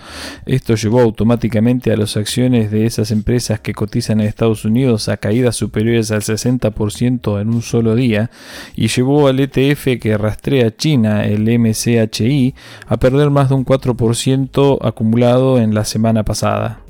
Esto 0.45 0.75
llevó 0.75 1.01
automáticamente 1.01 1.91
a 1.91 1.97
las 1.97 2.17
acciones 2.17 2.71
de 2.71 2.85
esas 2.85 3.11
empresas 3.11 3.59
que 3.59 3.73
cotizan 3.73 4.19
en 4.19 4.27
Estados 4.27 4.65
Unidos 4.65 5.09
a 5.09 5.17
caídas 5.17 5.55
superiores 5.55 6.11
al 6.11 6.21
60% 6.21 7.41
en 7.41 7.49
un 7.49 7.61
solo 7.61 7.95
día 7.95 8.29
y 8.75 8.87
llevó 8.87 9.27
al 9.27 9.39
ETF 9.39 9.99
que 9.99 10.17
rastrea 10.17 10.75
China, 10.75 11.25
el 11.25 11.43
MCHI, 11.59 12.53
a 12.87 12.97
perder 12.97 13.29
más 13.29 13.49
de 13.49 13.55
un 13.55 13.65
4% 13.65 14.77
acumulado 14.81 15.59
en 15.59 15.73
la 15.73 15.85
semana 15.85 16.23
pasada. 16.23 16.84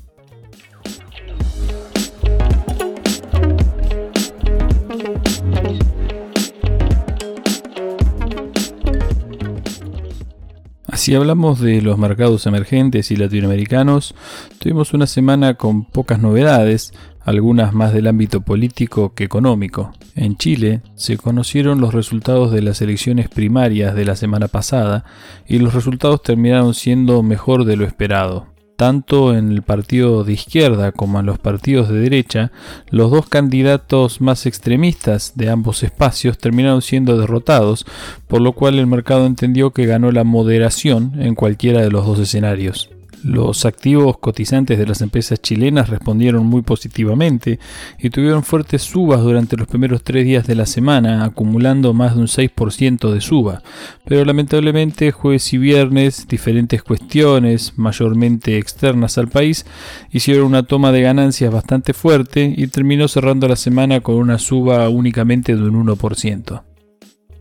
Si 11.05 11.13
hablamos 11.13 11.59
de 11.59 11.83
los 11.83 11.99
mercados 11.99 12.47
emergentes 12.47 13.11
y 13.11 13.15
latinoamericanos, 13.15 14.15
tuvimos 14.57 14.91
una 14.95 15.05
semana 15.05 15.53
con 15.53 15.85
pocas 15.85 16.19
novedades, 16.19 16.95
algunas 17.21 17.75
más 17.75 17.93
del 17.93 18.07
ámbito 18.07 18.41
político 18.41 19.13
que 19.13 19.23
económico. 19.23 19.93
En 20.15 20.35
Chile 20.35 20.81
se 20.95 21.17
conocieron 21.17 21.79
los 21.79 21.93
resultados 21.93 22.51
de 22.51 22.63
las 22.63 22.81
elecciones 22.81 23.29
primarias 23.29 23.93
de 23.93 24.03
la 24.03 24.15
semana 24.15 24.47
pasada 24.47 25.05
y 25.45 25.59
los 25.59 25.75
resultados 25.75 26.23
terminaron 26.23 26.73
siendo 26.73 27.21
mejor 27.21 27.65
de 27.65 27.75
lo 27.75 27.85
esperado. 27.85 28.54
Tanto 28.75 29.35
en 29.35 29.51
el 29.51 29.61
partido 29.61 30.23
de 30.23 30.33
izquierda 30.33 30.91
como 30.91 31.19
en 31.19 31.25
los 31.25 31.39
partidos 31.39 31.87
de 31.87 31.99
derecha, 31.99 32.51
los 32.89 33.09
dos 33.09 33.27
candidatos 33.27 34.19
más 34.19 34.45
extremistas 34.45 35.33
de 35.35 35.49
ambos 35.49 35.81
espacios 35.83 36.37
terminaron 36.37 36.81
siendo 36.81 37.17
derrotados, 37.17 37.85
por 38.27 38.41
lo 38.41 38.51
cual 38.51 38.77
el 38.77 38.87
mercado 38.87 39.25
entendió 39.25 39.71
que 39.71 39.85
ganó 39.85 40.11
la 40.11 40.25
moderación 40.25 41.13
en 41.21 41.35
cualquiera 41.35 41.81
de 41.81 41.91
los 41.91 42.05
dos 42.05 42.19
escenarios. 42.19 42.94
Los 43.25 43.65
activos 43.65 44.19
cotizantes 44.19 44.77
de 44.77 44.85
las 44.85 45.01
empresas 45.01 45.41
chilenas 45.41 45.89
respondieron 45.89 46.45
muy 46.45 46.61
positivamente 46.61 47.57
y 47.97 48.11
tuvieron 48.11 48.43
fuertes 48.43 48.83
subas 48.83 49.19
durante 49.23 49.57
los 49.57 49.67
primeros 49.67 50.03
tres 50.03 50.25
días 50.25 50.45
de 50.45 50.53
la 50.53 50.67
semana, 50.67 51.25
acumulando 51.25 51.95
más 51.95 52.13
de 52.13 52.21
un 52.21 52.27
6% 52.27 53.11
de 53.11 53.21
suba. 53.21 53.63
Pero 54.05 54.23
lamentablemente 54.25 55.11
jueves 55.11 55.51
y 55.53 55.57
viernes 55.57 56.27
diferentes 56.27 56.83
cuestiones, 56.83 57.73
mayormente 57.77 58.59
externas 58.59 59.17
al 59.17 59.27
país, 59.27 59.65
hicieron 60.11 60.45
una 60.45 60.61
toma 60.61 60.91
de 60.91 61.01
ganancias 61.01 61.51
bastante 61.51 61.93
fuerte 61.93 62.53
y 62.55 62.67
terminó 62.67 63.07
cerrando 63.07 63.47
la 63.47 63.55
semana 63.55 64.01
con 64.01 64.17
una 64.17 64.37
suba 64.37 64.87
únicamente 64.87 65.55
de 65.55 65.63
un 65.63 65.87
1%. 65.87 66.61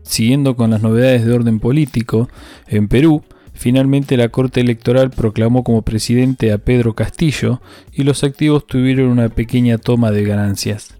Siguiendo 0.01 0.55
con 0.55 0.71
las 0.71 0.81
novedades 0.81 1.27
de 1.27 1.33
orden 1.33 1.59
político, 1.59 2.27
en 2.67 2.87
Perú, 2.87 3.21
Finalmente 3.55 4.17
la 4.17 4.29
Corte 4.29 4.61
Electoral 4.61 5.09
proclamó 5.09 5.63
como 5.63 5.81
presidente 5.81 6.51
a 6.51 6.59
Pedro 6.59 6.93
Castillo 6.93 7.61
y 7.91 8.03
los 8.03 8.23
activos 8.23 8.67
tuvieron 8.67 9.07
una 9.07 9.29
pequeña 9.29 9.77
toma 9.77 10.11
de 10.11 10.23
ganancias. 10.23 10.95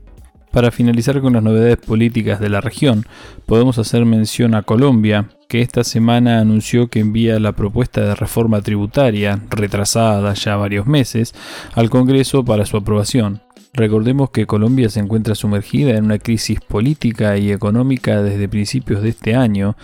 Para 0.52 0.72
finalizar 0.72 1.20
con 1.20 1.34
las 1.34 1.44
novedades 1.44 1.78
políticas 1.78 2.40
de 2.40 2.48
la 2.48 2.62
región, 2.62 3.06
podemos 3.46 3.78
hacer 3.78 4.06
mención 4.06 4.56
a 4.56 4.64
Colombia, 4.64 5.28
que 5.50 5.60
esta 5.60 5.84
semana 5.84 6.40
anunció 6.40 6.88
que 6.88 7.02
envía 7.02 7.42
la 7.42 7.52
propuesta 7.52 8.02
de 8.02 8.16
reforma 8.16 8.62
tributaria, 8.62 9.42
retrasada 9.50 10.34
ya 10.34 10.56
varios 10.56 10.88
meses, 10.88 11.36
al 11.74 11.90
Congreso 11.90 12.46
para 12.46 12.66
su 12.66 12.78
aprobación. 12.78 13.45
Recordemos 13.75 14.29
que 14.29 14.46
Colombia 14.46 14.88
se 14.88 15.01
encuentra 15.01 15.36
sumergida 15.36 15.98
en 15.98 16.05
una 16.05 16.17
crisis 16.17 16.62
política 16.62 17.38
y 17.38 17.51
económica 17.51 18.24
desde 18.24 18.48
principios 18.48 19.03
de 19.03 19.10
este 19.10 19.36
año 19.36 19.75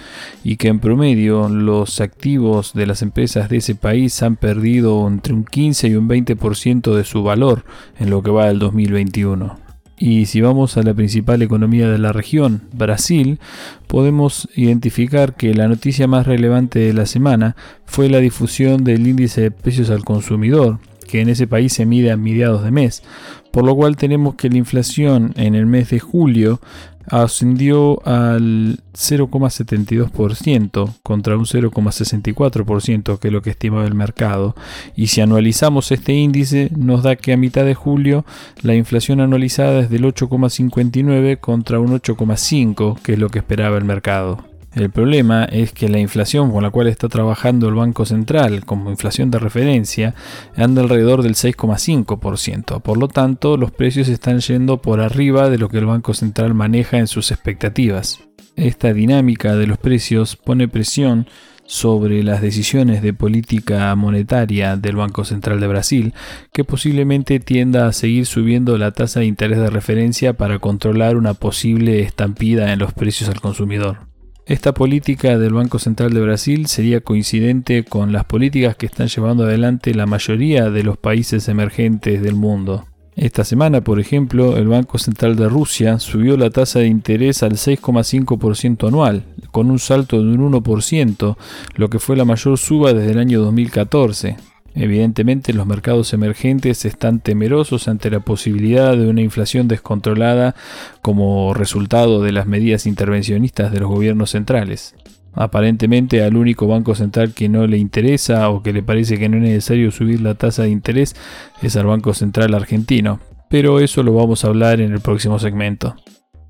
y 0.45 0.55
que 0.55 0.69
en 0.69 0.79
promedio 0.79 1.49
los 1.49 1.99
activos 1.99 2.73
de 2.73 2.85
las 2.87 3.01
empresas 3.01 3.49
de 3.49 3.57
ese 3.57 3.75
país 3.75 4.23
han 4.23 4.37
perdido 4.37 5.05
entre 5.09 5.33
un 5.33 5.43
15 5.43 5.89
y 5.89 5.95
un 5.95 6.07
20% 6.07 6.95
de 6.95 7.03
su 7.03 7.21
valor 7.21 7.65
en 7.99 8.09
lo 8.09 8.23
que 8.23 8.31
va 8.31 8.47
del 8.47 8.59
2021. 8.59 9.59
Y 9.97 10.25
si 10.25 10.39
vamos 10.39 10.77
a 10.77 10.83
la 10.83 10.93
principal 10.93 11.41
economía 11.41 11.89
de 11.89 11.99
la 11.99 12.13
región, 12.13 12.61
Brasil, 12.71 13.39
podemos 13.87 14.47
identificar 14.55 15.35
que 15.35 15.53
la 15.53 15.67
noticia 15.67 16.07
más 16.07 16.25
relevante 16.25 16.79
de 16.79 16.93
la 16.93 17.05
semana 17.05 17.57
fue 17.85 18.09
la 18.09 18.19
difusión 18.19 18.85
del 18.85 19.05
índice 19.05 19.41
de 19.41 19.51
precios 19.51 19.89
al 19.89 20.05
consumidor, 20.05 20.79
que 21.11 21.19
en 21.19 21.27
ese 21.27 21.45
país 21.45 21.73
se 21.73 21.85
mide 21.85 22.09
a 22.09 22.17
mediados 22.17 22.63
de 22.63 22.71
mes, 22.71 23.03
por 23.51 23.65
lo 23.65 23.75
cual 23.75 23.97
tenemos 23.97 24.35
que 24.35 24.49
la 24.49 24.57
inflación 24.57 25.33
en 25.35 25.55
el 25.55 25.65
mes 25.65 25.89
de 25.89 25.99
julio 25.99 26.61
ascendió 27.07 28.01
al 28.07 28.79
0,72% 28.93 30.93
contra 31.03 31.35
un 31.35 31.45
0,64% 31.45 33.19
que 33.19 33.27
es 33.27 33.33
lo 33.33 33.41
que 33.41 33.49
estimaba 33.49 33.85
el 33.85 33.95
mercado. 33.95 34.55
Y 34.95 35.07
si 35.07 35.19
anualizamos 35.19 35.91
este 35.91 36.13
índice 36.13 36.71
nos 36.77 37.03
da 37.03 37.17
que 37.17 37.33
a 37.33 37.37
mitad 37.37 37.65
de 37.65 37.75
julio 37.75 38.23
la 38.61 38.75
inflación 38.75 39.19
anualizada 39.19 39.81
es 39.81 39.89
del 39.89 40.05
8,59 40.05 41.41
contra 41.41 41.81
un 41.81 41.99
8,5 41.99 43.01
que 43.01 43.13
es 43.13 43.19
lo 43.19 43.27
que 43.27 43.39
esperaba 43.39 43.77
el 43.77 43.83
mercado. 43.83 44.50
El 44.73 44.89
problema 44.89 45.43
es 45.43 45.73
que 45.73 45.89
la 45.89 45.99
inflación 45.99 46.51
con 46.51 46.63
la 46.63 46.69
cual 46.69 46.87
está 46.87 47.09
trabajando 47.09 47.67
el 47.67 47.75
Banco 47.75 48.05
Central 48.05 48.63
como 48.63 48.89
inflación 48.89 49.29
de 49.29 49.37
referencia 49.39 50.15
anda 50.55 50.81
alrededor 50.81 51.23
del 51.23 51.35
6,5%. 51.35 52.81
Por 52.81 52.97
lo 52.97 53.09
tanto, 53.09 53.57
los 53.57 53.71
precios 53.71 54.07
están 54.07 54.39
yendo 54.39 54.81
por 54.81 55.01
arriba 55.01 55.49
de 55.49 55.57
lo 55.57 55.67
que 55.67 55.79
el 55.79 55.87
Banco 55.87 56.13
Central 56.13 56.53
maneja 56.53 56.99
en 56.99 57.07
sus 57.07 57.31
expectativas. 57.31 58.21
Esta 58.55 58.93
dinámica 58.93 59.55
de 59.55 59.67
los 59.67 59.77
precios 59.77 60.37
pone 60.37 60.69
presión 60.69 61.27
sobre 61.65 62.23
las 62.23 62.41
decisiones 62.41 63.01
de 63.01 63.13
política 63.13 63.93
monetaria 63.95 64.77
del 64.77 64.95
Banco 64.95 65.25
Central 65.25 65.59
de 65.59 65.67
Brasil, 65.67 66.13
que 66.53 66.63
posiblemente 66.63 67.39
tienda 67.39 67.87
a 67.87 67.93
seguir 67.93 68.25
subiendo 68.25 68.77
la 68.77 68.91
tasa 68.91 69.21
de 69.21 69.25
interés 69.25 69.59
de 69.59 69.69
referencia 69.69 70.33
para 70.33 70.59
controlar 70.59 71.17
una 71.17 71.33
posible 71.33 72.01
estampida 72.01 72.73
en 72.73 72.79
los 72.79 72.93
precios 72.93 73.29
al 73.29 73.39
consumidor. 73.39 74.10
Esta 74.47 74.73
política 74.73 75.37
del 75.37 75.53
Banco 75.53 75.77
Central 75.77 76.13
de 76.13 76.21
Brasil 76.21 76.65
sería 76.65 77.01
coincidente 77.01 77.83
con 77.83 78.11
las 78.11 78.25
políticas 78.25 78.75
que 78.75 78.87
están 78.87 79.07
llevando 79.07 79.43
adelante 79.43 79.93
la 79.93 80.07
mayoría 80.07 80.69
de 80.71 80.83
los 80.83 80.97
países 80.97 81.47
emergentes 81.47 82.21
del 82.21 82.35
mundo. 82.35 82.85
Esta 83.15 83.43
semana, 83.43 83.81
por 83.81 83.99
ejemplo, 83.99 84.57
el 84.57 84.67
Banco 84.67 84.97
Central 84.97 85.35
de 85.35 85.47
Rusia 85.47 85.99
subió 85.99 86.37
la 86.37 86.49
tasa 86.49 86.79
de 86.79 86.87
interés 86.87 87.43
al 87.43 87.53
6,5% 87.53 88.87
anual, 88.87 89.25
con 89.51 89.69
un 89.69 89.79
salto 89.79 90.17
de 90.17 90.29
un 90.29 90.51
1%, 90.51 91.37
lo 91.75 91.89
que 91.89 91.99
fue 91.99 92.15
la 92.15 92.25
mayor 92.25 92.57
suba 92.57 92.93
desde 92.93 93.11
el 93.11 93.19
año 93.19 93.41
2014. 93.41 94.37
Evidentemente 94.73 95.53
los 95.53 95.67
mercados 95.67 96.13
emergentes 96.13 96.85
están 96.85 97.19
temerosos 97.19 97.87
ante 97.87 98.09
la 98.09 98.21
posibilidad 98.21 98.95
de 98.95 99.07
una 99.07 99.21
inflación 99.21 99.67
descontrolada 99.67 100.55
como 101.01 101.53
resultado 101.53 102.21
de 102.21 102.31
las 102.31 102.47
medidas 102.47 102.85
intervencionistas 102.85 103.71
de 103.71 103.81
los 103.81 103.89
gobiernos 103.89 104.31
centrales. 104.31 104.95
Aparentemente 105.33 106.23
al 106.23 106.35
único 106.35 106.67
banco 106.67 106.95
central 106.95 107.33
que 107.33 107.49
no 107.49 107.67
le 107.67 107.77
interesa 107.77 108.49
o 108.49 108.63
que 108.63 108.73
le 108.73 108.83
parece 108.83 109.17
que 109.17 109.29
no 109.29 109.37
es 109.37 109.43
necesario 109.43 109.91
subir 109.91 110.21
la 110.21 110.35
tasa 110.35 110.63
de 110.63 110.69
interés 110.69 111.15
es 111.61 111.75
al 111.75 111.85
Banco 111.85 112.13
Central 112.13 112.53
argentino, 112.53 113.19
pero 113.49 113.79
eso 113.79 114.03
lo 114.03 114.13
vamos 114.13 114.43
a 114.43 114.47
hablar 114.47 114.81
en 114.81 114.91
el 114.91 114.99
próximo 114.99 115.39
segmento. 115.39 115.95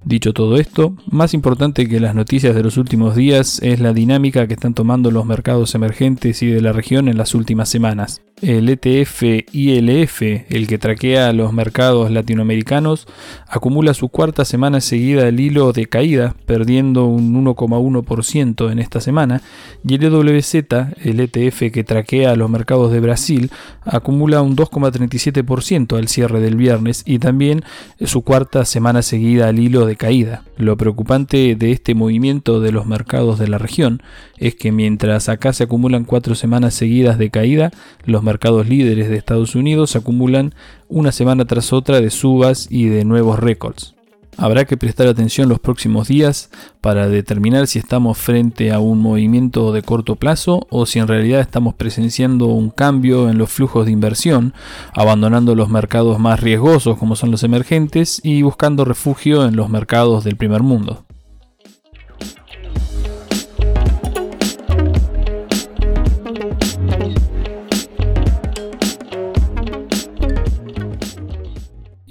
Dicho 0.03 0.34
todo 0.34 0.58
esto, 0.58 0.96
más 1.12 1.34
importante 1.36 1.88
que 1.88 2.00
las 2.00 2.15
noticias 2.15 2.55
de 2.55 2.63
los 2.63 2.77
últimos 2.77 3.15
días 3.15 3.60
es 3.62 3.79
la 3.79 3.93
dinámica 3.93 4.48
que 4.48 4.55
están 4.55 4.74
tomando 4.74 5.12
los 5.12 5.25
mercados 5.25 5.75
emergentes 5.75 6.41
y 6.41 6.48
de 6.48 6.62
la 6.62 6.74
región 6.74 7.08
en 7.08 7.17
las 7.17 7.36
últimas 7.36 7.70
semanas. 7.70 8.22
El 8.41 8.69
ETF 8.69 9.21
ILF, 9.51 10.21
el 10.50 10.65
que 10.65 10.79
traquea 10.79 11.31
los 11.31 11.53
mercados 11.53 12.10
latinoamericanos, 12.10 13.07
acumula 13.48 13.93
su 13.93 14.10
cuarta 14.10 14.45
semana 14.45 14.81
seguida 14.81 15.27
el 15.27 15.39
hilo 15.39 15.74
de 15.74 15.86
caída, 15.86 16.36
perdiendo 16.48 17.05
un 17.05 17.45
1,1% 17.45 18.71
en 18.71 18.79
esta 18.79 19.00
semana, 19.00 19.43
y 19.88 19.93
el 19.93 20.05
EWZ, 20.05 20.55
el 21.03 21.19
ETF 21.19 21.71
que 21.71 21.83
traquea 21.83 22.36
los 22.36 22.50
mercados 22.50 22.91
de 22.91 23.00
Brasil, 23.00 23.51
acumula 23.83 24.41
un 24.41 24.55
2,37% 24.55 25.95
al 25.95 26.07
cierre 26.07 26.39
del 26.39 26.55
viernes 26.55 27.03
y 27.05 27.19
también 27.19 27.63
su 28.03 28.24
cuarta 28.24 28.65
semana 28.65 29.03
seguida 29.03 29.50
al 29.50 29.60
hilo 29.60 29.86
de 29.86 29.98
caída. 29.98 30.45
Lo 30.57 30.77
preocupante 30.77 31.55
de 31.55 31.71
este 31.71 31.93
movimiento 31.93 32.60
de 32.60 32.71
los 32.71 32.88
mercados 32.88 33.38
de 33.38 33.48
la 33.48 33.60
región 33.60 34.01
es 34.38 34.55
que 34.55 34.71
mientras 34.71 35.29
acá 35.29 35.53
se 35.53 35.65
acumulan 35.65 36.05
cuatro 36.05 36.33
semanas 36.33 36.74
seguidas 36.74 37.19
de 37.19 37.29
caída, 37.29 37.71
los 38.05 38.24
mercados 38.24 38.31
líderes 38.68 39.10
de 39.10 39.18
Estados 39.18 39.56
Unidos 39.56 39.96
acumulan 39.96 40.54
una 40.88 41.12
semana 41.12 41.46
tras 41.46 41.74
otra 41.74 42.02
de 42.02 42.10
subas 42.10 42.68
y 42.70 42.86
de 42.86 43.06
nuevos 43.06 43.40
récords. 43.40 43.96
Habrá 44.38 44.66
que 44.66 44.78
prestar 44.78 45.08
atención 45.08 45.50
los 45.50 45.60
próximos 45.60 46.08
días 46.08 46.50
para 46.80 47.10
determinar 47.10 47.68
si 47.68 47.80
estamos 47.80 48.18
frente 48.18 48.72
a 48.72 48.80
un 48.80 49.00
movimiento 49.00 49.74
de 49.74 49.82
corto 49.82 50.16
plazo 50.16 50.68
o 50.70 50.86
si 50.86 51.00
en 51.00 51.08
realidad 51.08 51.42
estamos 51.42 51.76
presenciando 51.76 52.48
un 52.48 52.70
cambio 52.70 53.30
en 53.30 53.38
los 53.38 53.52
flujos 53.52 53.86
de 53.86 53.92
inversión, 53.92 54.54
abandonando 54.94 55.54
los 55.54 55.70
mercados 55.70 56.18
más 56.18 56.40
riesgosos 56.40 56.98
como 56.98 57.16
son 57.16 57.30
los 57.30 57.44
emergentes 57.44 58.22
y 58.24 58.42
buscando 58.42 58.86
refugio 58.86 59.46
en 59.46 59.56
los 59.56 59.70
mercados 59.70 60.24
del 60.24 60.38
primer 60.38 60.64
mundo. 60.64 61.04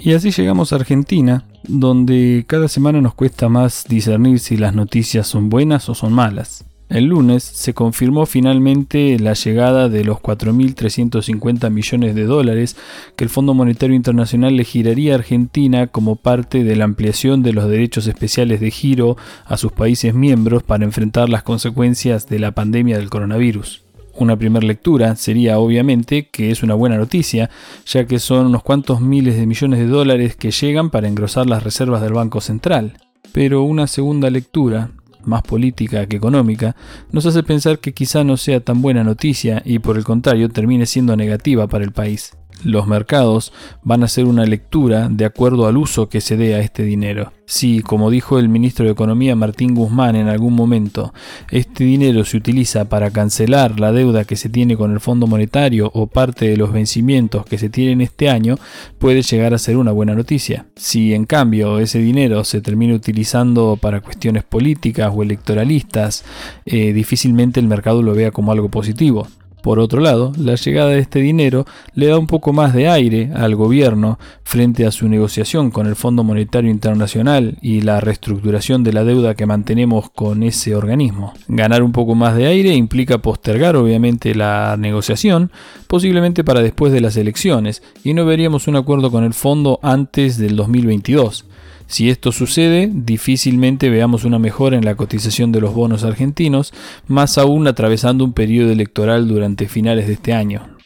Y 0.03 0.15
así 0.15 0.31
llegamos 0.31 0.73
a 0.73 0.77
Argentina, 0.77 1.45
donde 1.69 2.45
cada 2.47 2.69
semana 2.69 3.03
nos 3.03 3.13
cuesta 3.13 3.51
más 3.51 3.85
discernir 3.87 4.39
si 4.39 4.57
las 4.57 4.75
noticias 4.75 5.27
son 5.27 5.51
buenas 5.51 5.91
o 5.91 5.95
son 5.95 6.15
malas. 6.15 6.65
El 6.89 7.05
lunes 7.05 7.45
se 7.45 7.75
confirmó 7.75 8.25
finalmente 8.25 9.19
la 9.19 9.35
llegada 9.35 9.91
de 9.91 10.03
los 10.03 10.17
4.350 10.19 11.71
millones 11.71 12.15
de 12.15 12.25
dólares 12.25 12.77
que 13.15 13.25
el 13.25 13.31
Fondo 13.31 13.53
Monetario 13.53 13.95
Internacional 13.95 14.57
le 14.57 14.65
giraría 14.65 15.13
a 15.13 15.17
Argentina 15.17 15.87
como 15.87 16.17
parte 16.17 16.65
de 16.65 16.77
la 16.77 16.85
ampliación 16.85 17.43
de 17.43 17.53
los 17.53 17.69
derechos 17.69 18.07
especiales 18.07 18.59
de 18.59 18.71
giro 18.71 19.19
a 19.45 19.59
sus 19.59 19.71
países 19.71 20.15
miembros 20.15 20.63
para 20.63 20.85
enfrentar 20.85 21.29
las 21.29 21.43
consecuencias 21.43 22.27
de 22.27 22.39
la 22.39 22.53
pandemia 22.53 22.97
del 22.97 23.11
coronavirus. 23.11 23.83
Una 24.15 24.37
primera 24.37 24.67
lectura 24.67 25.17
sería 25.17 25.59
obviamente 25.59 26.29
que 26.29 26.51
es 26.51 26.63
una 26.63 26.75
buena 26.75 26.97
noticia, 26.97 27.51
ya 27.87 28.07
que 28.07 28.19
son 28.19 28.47
unos 28.47 28.63
cuantos 28.63 29.01
miles 29.01 29.37
de 29.37 29.47
millones 29.47 29.79
de 29.79 29.87
dólares 29.87 30.37
que 30.37 30.51
llegan 30.51 30.91
para 30.91 31.09
engrosar 31.09 31.47
las 31.47 31.63
reservas 31.63 32.03
del 32.03 32.13
Banco 32.13 32.41
Central. 32.41 32.95
Pero 33.33 33.63
una 33.63 33.87
segunda 33.87 34.29
lectura, 34.29 34.91
más 35.25 35.43
política 35.43 36.07
que 36.07 36.17
económica, 36.17 36.75
nos 37.13 37.27
hace 37.27 37.43
pensar 37.43 37.79
que 37.79 37.95
quizá 37.95 38.25
no 38.25 38.37
sea 38.37 38.61
tan 38.61 38.83
buena 38.83 39.05
noticia 39.05 39.63
y 39.65 39.79
por 39.79 39.97
el 39.97 40.05
contrario 40.05 40.49
termine 40.49 40.87
siendo 40.87 41.17
negativa 41.17 41.67
para 41.69 41.85
el 41.85 41.93
país 41.93 42.33
los 42.65 42.87
mercados 42.87 43.53
van 43.83 44.03
a 44.03 44.07
hacer 44.07 44.25
una 44.25 44.45
lectura 44.45 45.09
de 45.11 45.25
acuerdo 45.25 45.67
al 45.67 45.77
uso 45.77 46.09
que 46.09 46.21
se 46.21 46.37
dé 46.37 46.55
a 46.55 46.61
este 46.61 46.83
dinero. 46.83 47.33
Si, 47.47 47.81
como 47.81 48.11
dijo 48.11 48.39
el 48.39 48.49
ministro 48.49 48.85
de 48.85 48.93
Economía 48.93 49.35
Martín 49.35 49.75
Guzmán 49.75 50.15
en 50.15 50.29
algún 50.29 50.55
momento, 50.55 51.13
este 51.51 51.83
dinero 51.83 52.25
se 52.25 52.37
utiliza 52.37 52.89
para 52.89 53.11
cancelar 53.11 53.81
la 53.81 53.91
deuda 53.91 54.25
que 54.25 54.37
se 54.37 54.49
tiene 54.49 54.77
con 54.77 54.93
el 54.93 55.01
Fondo 55.01 55.27
Monetario 55.27 55.91
o 55.93 56.07
parte 56.07 56.49
de 56.49 56.57
los 56.57 56.73
vencimientos 56.73 57.45
que 57.45 57.59
se 57.59 57.69
tienen 57.69 58.03
este 58.03 58.31
año, 58.31 58.57
puede 59.01 59.23
llegar 59.23 59.53
a 59.53 59.59
ser 59.59 59.79
una 59.79 59.91
buena 59.91 60.15
noticia. 60.15 60.67
Si 60.77 61.13
en 61.13 61.25
cambio 61.25 61.81
ese 61.81 61.99
dinero 61.99 62.45
se 62.45 62.61
termina 62.61 62.95
utilizando 62.95 63.77
para 63.81 64.01
cuestiones 64.01 64.45
políticas 64.45 65.13
o 65.13 65.23
electoralistas, 65.23 66.25
eh, 66.67 66.93
difícilmente 66.93 67.59
el 67.59 67.67
mercado 67.67 68.03
lo 68.03 68.15
vea 68.15 68.31
como 68.31 68.53
algo 68.53 68.69
positivo. 68.69 69.27
Por 69.63 69.79
otro 69.79 70.01
lado, 70.01 70.33
la 70.37 70.55
llegada 70.55 70.91
de 70.91 71.01
este 71.01 71.21
dinero 71.21 71.67
le 71.95 72.07
da 72.07 72.19
un 72.19 72.27
poco 72.27 72.53
más 72.53 72.73
de 72.75 72.89
aire 72.89 73.31
al 73.35 73.55
gobierno 73.57 74.19
frente 74.43 74.87
a 74.87 74.91
su 74.91 75.09
negociación 75.09 75.71
con 75.71 75.87
el 75.87 75.97
Fondo 75.97 76.25
Monetario 76.25 76.71
Internacional 76.71 77.57
y 77.61 77.83
la 77.83 78.01
reestructuración 78.01 78.83
de 78.83 78.93
la 78.93 79.05
deuda 79.05 79.35
que 79.35 79.47
mantenemos 79.47 80.11
con 80.11 80.43
ese 80.43 80.75
organismo. 80.75 81.35
Ganar 81.49 81.83
un 81.83 81.93
poco 81.93 82.15
más 82.15 82.37
de 82.37 82.47
aire 82.47 82.75
implica 82.75 83.19
postergar 83.19 83.77
obviamente 83.77 84.35
la 84.35 84.77
negociación, 84.79 85.51
posiblemente 85.87 86.45
para 86.45 86.61
después 86.61 86.93
de 86.93 87.01
las 87.01 87.17
elecciones, 87.17 87.83
y 88.03 88.15
no 88.15 88.25
veríamos 88.25 88.67
un 88.69 88.77
acuerdo 88.77 89.11
con 89.11 89.25
el 89.25 89.35
fondo 89.35 89.79
antes 89.83 90.39
del 90.39 90.57
2022. 90.57 91.47
Si 91.91 92.09
esto 92.09 92.31
sucede, 92.31 92.89
difícilmente 92.89 93.91
veamos 93.91 94.23
una 94.23 94.39
mejora 94.39 94.77
en 94.77 94.85
la 94.85 94.95
cotización 94.95 95.51
de 95.51 95.61
los 95.61 95.75
bonos 95.75 96.05
argentinos, 96.05 96.73
más 97.09 97.37
aún 97.37 97.67
atravesando 97.67 98.25
un 98.25 98.33
periodo 98.33 98.71
electoral 98.71 99.27
durante 99.27 99.67
finales 99.67 100.07
de 100.07 100.13
este 100.13 100.33
año. 100.33 100.80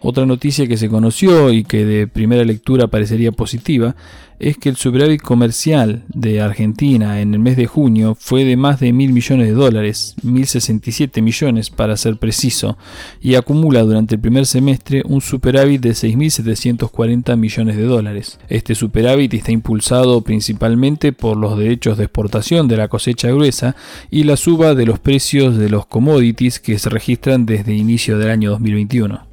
Otra 0.00 0.26
noticia 0.26 0.68
que 0.68 0.76
se 0.76 0.88
conoció 0.88 1.52
y 1.52 1.64
que 1.64 1.84
de 1.84 2.06
primera 2.06 2.44
lectura 2.44 2.86
parecería 2.86 3.32
positiva 3.32 3.96
es 4.38 4.56
que 4.56 4.68
el 4.68 4.76
superávit 4.76 5.20
comercial 5.20 6.04
de 6.08 6.40
Argentina 6.40 7.20
en 7.20 7.34
el 7.34 7.40
mes 7.40 7.56
de 7.56 7.66
junio 7.66 8.16
fue 8.18 8.44
de 8.44 8.56
más 8.56 8.78
de 8.78 8.92
mil 8.92 9.12
millones 9.12 9.48
de 9.48 9.54
dólares, 9.54 10.14
1.067 10.24 11.20
millones 11.20 11.70
para 11.70 11.96
ser 11.96 12.18
preciso, 12.18 12.78
y 13.20 13.34
acumula 13.34 13.82
durante 13.82 14.14
el 14.14 14.20
primer 14.20 14.46
semestre 14.46 15.02
un 15.04 15.20
superávit 15.20 15.80
de 15.80 15.90
6.740 15.90 17.36
millones 17.36 17.76
de 17.76 17.82
dólares. 17.82 18.38
Este 18.48 18.76
superávit 18.76 19.34
está 19.34 19.50
impulsado 19.50 20.20
principalmente 20.20 21.12
por 21.12 21.36
los 21.36 21.58
derechos 21.58 21.98
de 21.98 22.04
exportación 22.04 22.68
de 22.68 22.76
la 22.76 22.86
cosecha 22.86 23.28
gruesa 23.28 23.74
y 24.10 24.22
la 24.22 24.36
suba 24.36 24.76
de 24.76 24.86
los 24.86 25.00
precios 25.00 25.56
de 25.56 25.68
los 25.68 25.86
commodities 25.86 26.60
que 26.60 26.78
se 26.78 26.88
registran 26.88 27.46
desde 27.46 27.74
inicio 27.74 28.18
del 28.18 28.30
año 28.30 28.50
2021. 28.50 29.27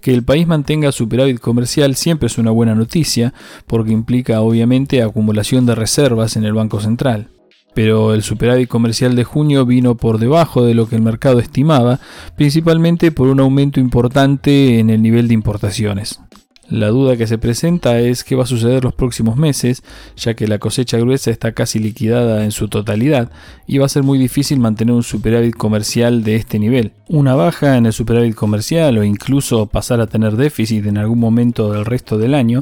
Que 0.00 0.14
el 0.14 0.22
país 0.22 0.46
mantenga 0.46 0.92
superávit 0.92 1.40
comercial 1.40 1.96
siempre 1.96 2.26
es 2.26 2.38
una 2.38 2.50
buena 2.50 2.74
noticia 2.74 3.34
porque 3.66 3.92
implica 3.92 4.40
obviamente 4.40 5.02
acumulación 5.02 5.66
de 5.66 5.74
reservas 5.74 6.36
en 6.36 6.44
el 6.44 6.52
Banco 6.52 6.80
Central. 6.80 7.28
Pero 7.74 8.14
el 8.14 8.22
superávit 8.22 8.68
comercial 8.68 9.14
de 9.14 9.24
junio 9.24 9.66
vino 9.66 9.96
por 9.96 10.18
debajo 10.18 10.64
de 10.64 10.74
lo 10.74 10.88
que 10.88 10.96
el 10.96 11.02
mercado 11.02 11.38
estimaba, 11.38 12.00
principalmente 12.36 13.12
por 13.12 13.28
un 13.28 13.40
aumento 13.40 13.78
importante 13.80 14.78
en 14.78 14.90
el 14.90 15.02
nivel 15.02 15.28
de 15.28 15.34
importaciones. 15.34 16.20
La 16.68 16.88
duda 16.88 17.16
que 17.16 17.26
se 17.26 17.38
presenta 17.38 17.98
es 17.98 18.24
qué 18.24 18.34
va 18.34 18.42
a 18.42 18.46
suceder 18.46 18.84
los 18.84 18.92
próximos 18.92 19.36
meses, 19.38 19.82
ya 20.16 20.34
que 20.34 20.46
la 20.46 20.58
cosecha 20.58 20.98
gruesa 20.98 21.30
está 21.30 21.52
casi 21.52 21.78
liquidada 21.78 22.44
en 22.44 22.52
su 22.52 22.68
totalidad 22.68 23.30
y 23.66 23.78
va 23.78 23.86
a 23.86 23.88
ser 23.88 24.02
muy 24.02 24.18
difícil 24.18 24.60
mantener 24.60 24.94
un 24.94 25.02
superávit 25.02 25.54
comercial 25.54 26.22
de 26.24 26.36
este 26.36 26.58
nivel. 26.58 26.92
Una 27.10 27.34
baja 27.34 27.78
en 27.78 27.86
el 27.86 27.94
superávit 27.94 28.34
comercial 28.34 28.98
o 28.98 29.02
incluso 29.02 29.64
pasar 29.64 29.98
a 30.02 30.08
tener 30.08 30.36
déficit 30.36 30.84
en 30.84 30.98
algún 30.98 31.18
momento 31.18 31.72
del 31.72 31.86
resto 31.86 32.18
del 32.18 32.34
año 32.34 32.60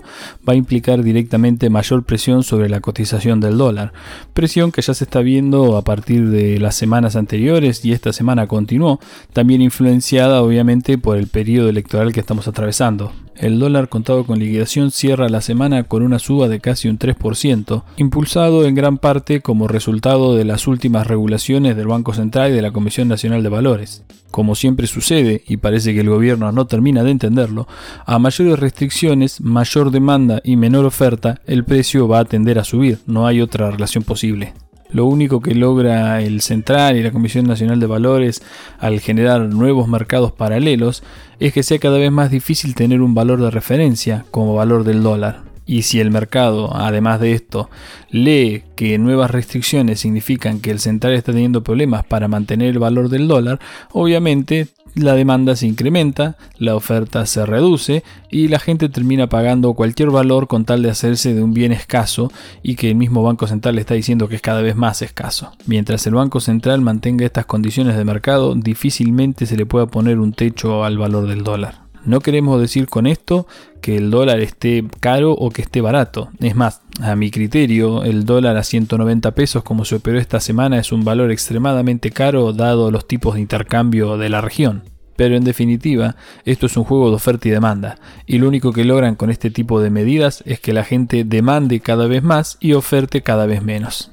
va 0.49 0.53
a 0.53 0.57
implicar 0.57 1.03
directamente 1.03 1.69
mayor 1.69 2.05
presión 2.05 2.45
sobre 2.45 2.69
la 2.69 2.81
cotización 2.81 3.41
del 3.41 3.59
dólar, 3.59 3.93
presión 4.35 4.71
que 4.71 4.83
ya 4.83 4.95
se 4.95 5.03
está 5.03 5.19
viendo 5.19 5.77
a 5.77 5.83
partir 5.83 6.29
de 6.29 6.61
las 6.61 6.77
semanas 6.77 7.17
anteriores 7.17 7.85
y 7.85 7.91
esta 7.91 8.13
semana 8.13 8.47
continuó, 8.47 9.01
también 9.33 9.63
influenciada 9.63 10.41
obviamente 10.43 10.97
por 10.97 11.17
el 11.17 11.27
periodo 11.27 11.69
electoral 11.69 12.13
que 12.13 12.21
estamos 12.21 12.47
atravesando. 12.47 13.11
El 13.35 13.59
dólar 13.59 13.89
contado 13.89 14.25
con 14.25 14.39
liquidación 14.39 14.93
cierra 14.93 15.29
la 15.29 15.41
semana 15.41 15.83
con 15.83 16.05
una 16.05 16.21
suba 16.21 16.47
de 16.47 16.61
casi 16.61 16.89
un 16.89 17.01
3%, 17.01 17.83
impulsado 17.97 18.65
en 18.65 18.77
gran 18.77 18.97
parte 18.97 19.41
como 19.41 19.67
resultado 19.67 20.37
de 20.37 20.45
las 20.45 20.69
últimas 20.69 21.09
regulaciones 21.09 21.77
del 21.77 21.89
Banco 21.89 22.15
Central 22.15 22.53
y 22.53 22.55
de 22.55 22.63
la 22.63 22.71
Comisión 22.71 23.09
Nacional 23.09 23.43
de 23.43 23.49
Valores. 23.49 24.05
Como 24.37 24.55
siempre 24.55 24.87
sucede, 24.87 25.43
y 25.49 25.57
parece 25.57 25.95
que 25.95 26.01
el 26.01 26.11
gobierno 26.11 26.53
no 26.53 26.67
termina 26.67 27.03
de 27.03 27.11
entenderlo, 27.11 27.67
a 28.05 28.19
mayores 28.19 28.59
restricciones, 28.59 29.41
mayor 29.41 29.91
demanda 29.91 30.43
y 30.45 30.57
menor 30.57 30.85
oferta, 30.85 31.41
el 31.47 31.65
precio 31.65 32.07
va 32.07 32.19
a 32.19 32.27
tender 32.27 32.59
a 32.59 32.65
subir, 32.65 32.99
no 33.07 33.27
hay 33.27 33.41
otra 33.41 33.71
relación 33.71 34.05
posible. 34.05 34.53
Lo 34.91 35.07
único 35.07 35.41
que 35.41 35.55
logra 35.55 36.21
el 36.21 36.43
Central 36.43 36.99
y 36.99 37.03
la 37.03 37.13
Comisión 37.13 37.47
Nacional 37.47 37.81
de 37.81 37.87
Valores 37.87 38.43
al 38.79 39.01
generar 39.01 39.41
nuevos 39.41 39.89
mercados 39.89 40.33
paralelos 40.33 41.03
es 41.41 41.55
que 41.55 41.63
sea 41.63 41.79
cada 41.79 41.97
vez 41.97 42.13
más 42.13 42.31
difícil 42.31 42.75
tener 42.75 43.01
un 43.01 43.15
valor 43.15 43.41
de 43.41 43.51
referencia 43.51 44.27
como 44.31 44.55
valor 44.55 44.85
del 44.85 45.03
dólar. 45.03 45.56
Y 45.67 45.83
si 45.83 45.99
el 46.01 46.11
mercado, 46.11 46.75
además 46.75 47.21
de 47.21 47.33
esto, 47.33 47.69
lee 48.11 48.63
que 48.77 48.99
nuevas 48.99 49.31
restricciones 49.31 50.01
significan 50.01 50.61
que 50.61 50.71
el 50.71 50.79
central 50.79 51.15
está 51.15 51.33
teniendo 51.33 51.65
problemas 51.65 52.05
para 52.05 52.29
mantener 52.29 52.69
el 52.69 52.79
valor 52.79 53.09
del 53.09 53.27
dólar, 53.27 53.59
obviamente 53.93 54.69
la 54.97 55.15
demanda 55.15 55.55
se 55.57 55.67
incrementa, 55.67 56.37
la 56.57 56.75
oferta 56.75 57.27
se 57.27 57.45
reduce 57.45 58.03
y 58.31 58.49
la 58.49 58.59
gente 58.59 58.89
termina 58.89 59.29
pagando 59.29 59.75
cualquier 59.75 60.11
valor 60.11 60.47
con 60.47 60.65
tal 60.65 60.83
de 60.83 60.91
hacerse 60.91 61.35
de 61.35 61.43
un 61.43 61.53
bien 61.53 61.73
escaso 61.73 62.33
y 62.63 62.77
que 62.77 62.89
el 62.89 62.95
mismo 62.95 63.23
Banco 63.23 63.47
Central 63.47 63.79
está 63.79 63.93
diciendo 63.93 64.29
que 64.29 64.37
es 64.37 64.43
cada 64.43 64.63
vez 64.63 64.75
más 64.75 65.03
escaso. 65.03 65.53
Mientras 65.67 66.07
el 66.07 66.15
Banco 66.15 66.41
Central 66.41 66.81
mantenga 66.81 67.27
estas 67.27 67.45
condiciones 67.45 67.97
de 67.97 68.05
mercado, 68.05 68.55
difícilmente 68.55 69.45
se 69.45 69.57
le 69.57 69.67
pueda 69.67 69.87
poner 69.87 70.19
un 70.19 70.33
techo 70.33 70.83
al 70.83 70.97
valor 70.97 71.29
del 71.29 71.45
dólar. 71.45 71.86
No 72.07 72.21
queremos 72.21 72.61
decir 72.61 72.87
con 72.89 73.07
esto 73.07 73.47
que 73.81 73.97
el 73.97 74.11
dólar 74.11 74.41
esté 74.41 74.85
caro 75.01 75.33
o 75.33 75.51
que 75.51 75.63
esté 75.63 75.81
barato. 75.81 76.31
Es 76.39 76.55
más, 76.55 76.81
a 77.01 77.17
mi 77.17 77.31
criterio, 77.31 78.05
el 78.05 78.25
dólar 78.25 78.57
a 78.57 78.63
190 78.63 79.33
pesos 79.33 79.65
como 79.65 79.85
se 79.85 79.97
operó 79.97 80.19
esta 80.19 80.41
semana 80.41 80.79
es 80.79 80.93
un 80.93 81.05
valor 81.05 81.33
extremadamente 81.33 82.13
caro 82.13 82.53
dado 82.53 82.91
los 82.91 83.09
tipos 83.09 83.35
de 83.35 83.41
intercambio 83.41 84.17
de 84.17 84.29
la 84.29 84.41
región. 84.41 84.85
Pero 85.17 85.35
en 85.35 85.45
definitiva, 85.45 86.15
esto 86.45 86.67
es 86.67 86.77
un 86.77 86.85
juego 86.85 87.09
de 87.09 87.17
oferta 87.17 87.49
y 87.49 87.51
demanda, 87.51 87.99
y 88.27 88.39
lo 88.39 88.49
único 88.49 88.73
que 88.73 88.85
logran 88.85 89.17
con 89.17 89.31
este 89.31 89.51
tipo 89.51 89.81
de 89.81 89.91
medidas 89.91 90.43
es 90.47 90.61
que 90.61 90.75
la 90.75 90.85
gente 90.85 91.25
demande 91.25 91.81
cada 91.81 92.07
vez 92.07 92.23
más 92.23 92.59
y 92.61 92.75
oferte 92.75 93.23
cada 93.23 93.47
vez 93.47 93.63
menos. 93.63 94.11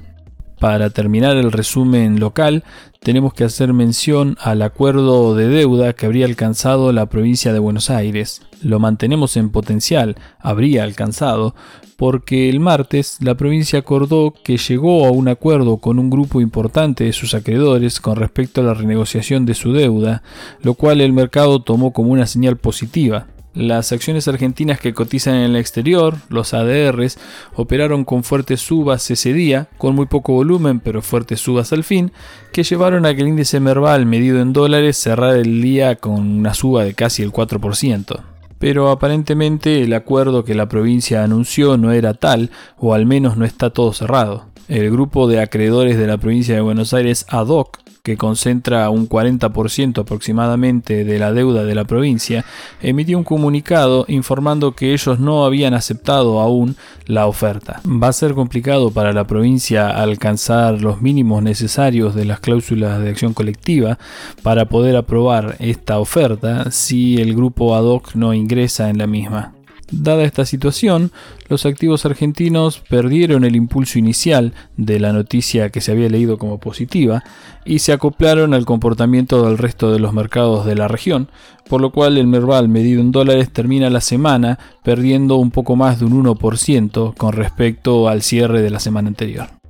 Para 0.63 0.91
terminar 0.91 1.35
el 1.35 1.51
resumen 1.51 2.21
local, 2.21 2.63
tenemos 3.01 3.33
que 3.33 3.43
hacer 3.43 3.73
mención 3.73 4.37
al 4.39 4.61
acuerdo 4.61 5.35
de 5.35 5.49
deuda 5.49 5.91
que 5.91 6.05
habría 6.05 6.25
alcanzado 6.25 6.93
la 6.93 7.07
provincia 7.07 7.51
de 7.51 7.59
Buenos 7.59 7.89
Aires. 7.89 8.43
Lo 8.61 8.79
mantenemos 8.79 9.35
en 9.35 9.49
potencial, 9.49 10.15
habría 10.39 10.85
alcanzado, 10.85 11.53
porque 11.97 12.49
el 12.49 12.61
martes 12.61 13.17
la 13.19 13.35
provincia 13.35 13.79
acordó 13.79 14.33
que 14.41 14.55
llegó 14.55 15.05
a 15.05 15.11
un 15.11 15.27
acuerdo 15.27 15.79
con 15.79 15.99
un 15.99 16.09
grupo 16.09 16.39
importante 16.39 17.03
de 17.03 17.11
sus 17.11 17.33
acreedores 17.33 17.99
con 17.99 18.15
respecto 18.15 18.61
a 18.61 18.63
la 18.63 18.73
renegociación 18.73 19.45
de 19.45 19.55
su 19.55 19.73
deuda, 19.73 20.23
lo 20.61 20.75
cual 20.75 21.01
el 21.01 21.11
mercado 21.11 21.61
tomó 21.61 21.91
como 21.91 22.13
una 22.13 22.25
señal 22.25 22.55
positiva. 22.55 23.27
Las 23.55 23.91
acciones 23.91 24.27
argentinas 24.27 24.79
que 24.79 24.95
cotizan 24.95 25.35
en 25.35 25.51
el 25.51 25.55
exterior, 25.57 26.15
los 26.29 26.55
ADRs, 26.55 27.19
operaron 27.53 28.03
con 28.03 28.23
fuertes 28.23 28.61
subas 28.61 29.11
ese 29.11 29.31
día, 29.31 29.67
con 29.77 29.93
muy 29.93 30.07
poco 30.07 30.33
volumen 30.33 30.79
pero 30.79 31.03
fuertes 31.03 31.39
subas 31.39 31.71
al 31.71 31.83
fin, 31.83 32.11
que 32.51 32.63
llevaron 32.63 33.05
a 33.05 33.13
que 33.13 33.21
el 33.21 33.27
índice 33.27 33.59
Merval 33.59 34.07
medido 34.07 34.41
en 34.41 34.53
dólares 34.53 34.97
cerrara 34.97 35.37
el 35.37 35.61
día 35.61 35.97
con 35.97 36.13
una 36.13 36.55
suba 36.55 36.83
de 36.83 36.95
casi 36.95 37.21
el 37.21 37.31
4%. 37.31 38.21
Pero 38.57 38.89
aparentemente 38.89 39.83
el 39.83 39.93
acuerdo 39.93 40.43
que 40.43 40.55
la 40.55 40.67
provincia 40.67 41.23
anunció 41.23 41.77
no 41.77 41.91
era 41.91 42.15
tal, 42.15 42.49
o 42.77 42.95
al 42.95 43.05
menos 43.05 43.37
no 43.37 43.45
está 43.45 43.69
todo 43.69 43.93
cerrado. 43.93 44.45
El 44.67 44.89
grupo 44.89 45.27
de 45.27 45.41
acreedores 45.41 45.99
de 45.99 46.07
la 46.07 46.17
provincia 46.17 46.55
de 46.55 46.61
Buenos 46.61 46.93
Aires 46.95 47.27
ad 47.29 47.49
hoc 47.49 47.82
que 48.05 48.17
concentra 48.17 48.89
un 48.89 49.07
40% 49.07 50.01
aproximadamente 50.01 51.05
de 51.05 51.19
la 51.19 51.31
deuda 51.31 51.63
de 51.63 51.73
la 51.73 51.85
provincia, 51.85 52.43
emitió 52.81 53.17
un 53.17 53.23
comunicado 53.23 54.03
informando 54.09 54.73
que 54.73 54.91
ellos 54.91 55.21
no 55.21 55.45
habían 55.45 55.73
aceptado 55.73 56.41
aún 56.41 56.75
la 57.05 57.27
oferta. 57.27 57.79
Va 57.87 58.09
a 58.09 58.11
ser 58.11 58.33
complicado 58.33 58.91
para 58.91 59.13
la 59.13 59.25
provincia 59.25 59.87
alcanzar 59.87 60.81
los 60.81 61.01
mínimos 61.01 61.41
necesarios 61.43 62.13
de 62.13 62.25
las 62.25 62.41
cláusulas 62.41 63.01
de 63.01 63.09
acción 63.09 63.33
colectiva 63.33 63.97
para 64.41 64.67
poder 64.67 64.97
aprobar 64.97 65.55
esta 65.59 65.97
oferta 65.97 66.71
si 66.71 67.21
el 67.21 67.33
grupo 67.33 67.73
ad 67.73 67.85
hoc 67.85 68.15
no 68.15 68.33
ingresa 68.33 68.89
en 68.89 68.97
la 68.97 69.07
misma. 69.07 69.53
Dada 69.95 70.23
esta 70.23 70.43
situación, 70.45 71.11
los 71.49 71.67
activos 71.67 72.03
argentinos 72.05 72.79
perdieron 72.89 73.43
el 73.43 73.55
impulso 73.55 73.99
inicial 73.99 74.53
de 74.75 74.99
la 74.99 75.13
noticia 75.13 75.69
que 75.69 75.81
se 75.81 75.91
había 75.91 76.09
leído 76.09 76.39
como 76.39 76.59
positiva 76.59 77.23
y 77.63 77.79
se 77.79 77.93
acoplaron 77.93 78.55
al 78.55 78.65
comportamiento 78.65 79.45
del 79.45 79.59
resto 79.59 79.91
de 79.91 79.99
los 79.99 80.13
mercados 80.13 80.65
de 80.65 80.75
la 80.75 80.87
región, 80.87 81.29
por 81.69 81.79
lo 81.79 81.91
cual 81.91 82.17
el 82.17 82.25
Merval 82.25 82.69
medido 82.69 83.01
en 83.01 83.11
dólares 83.11 83.53
termina 83.53 83.91
la 83.91 84.01
semana 84.01 84.57
perdiendo 84.83 85.35
un 85.35 85.51
poco 85.51 85.75
más 85.75 85.99
de 85.99 86.05
un 86.05 86.23
1% 86.23 87.13
con 87.15 87.33
respecto 87.33 88.09
al 88.09 88.23
cierre 88.23 88.63
de 88.63 88.71
la 88.71 88.79
semana 88.79 89.09
anterior. 89.09 89.62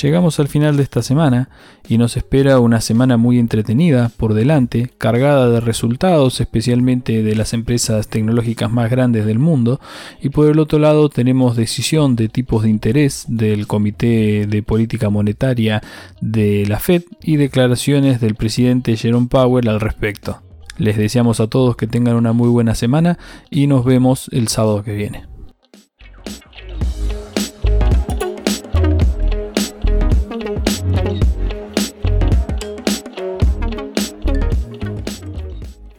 Llegamos 0.00 0.40
al 0.40 0.48
final 0.48 0.76
de 0.76 0.82
esta 0.82 1.02
semana 1.02 1.50
y 1.86 1.98
nos 1.98 2.16
espera 2.16 2.58
una 2.58 2.80
semana 2.80 3.18
muy 3.18 3.38
entretenida 3.38 4.10
por 4.16 4.32
delante, 4.32 4.90
cargada 4.96 5.50
de 5.50 5.60
resultados, 5.60 6.40
especialmente 6.40 7.22
de 7.22 7.36
las 7.36 7.52
empresas 7.52 8.08
tecnológicas 8.08 8.70
más 8.70 8.90
grandes 8.90 9.26
del 9.26 9.38
mundo, 9.38 9.78
y 10.22 10.30
por 10.30 10.50
el 10.50 10.58
otro 10.58 10.78
lado 10.78 11.10
tenemos 11.10 11.54
decisión 11.54 12.16
de 12.16 12.28
tipos 12.28 12.62
de 12.62 12.70
interés 12.70 13.26
del 13.28 13.66
Comité 13.66 14.46
de 14.46 14.62
Política 14.62 15.10
Monetaria 15.10 15.82
de 16.22 16.64
la 16.66 16.78
Fed 16.78 17.02
y 17.22 17.36
declaraciones 17.36 18.20
del 18.20 18.36
presidente 18.36 18.96
Jerome 18.96 19.28
Powell 19.28 19.68
al 19.68 19.80
respecto. 19.80 20.40
Les 20.78 20.96
deseamos 20.96 21.40
a 21.40 21.48
todos 21.48 21.76
que 21.76 21.86
tengan 21.86 22.16
una 22.16 22.32
muy 22.32 22.48
buena 22.48 22.74
semana 22.74 23.18
y 23.50 23.66
nos 23.66 23.84
vemos 23.84 24.30
el 24.32 24.48
sábado 24.48 24.82
que 24.82 24.94
viene. 24.94 25.29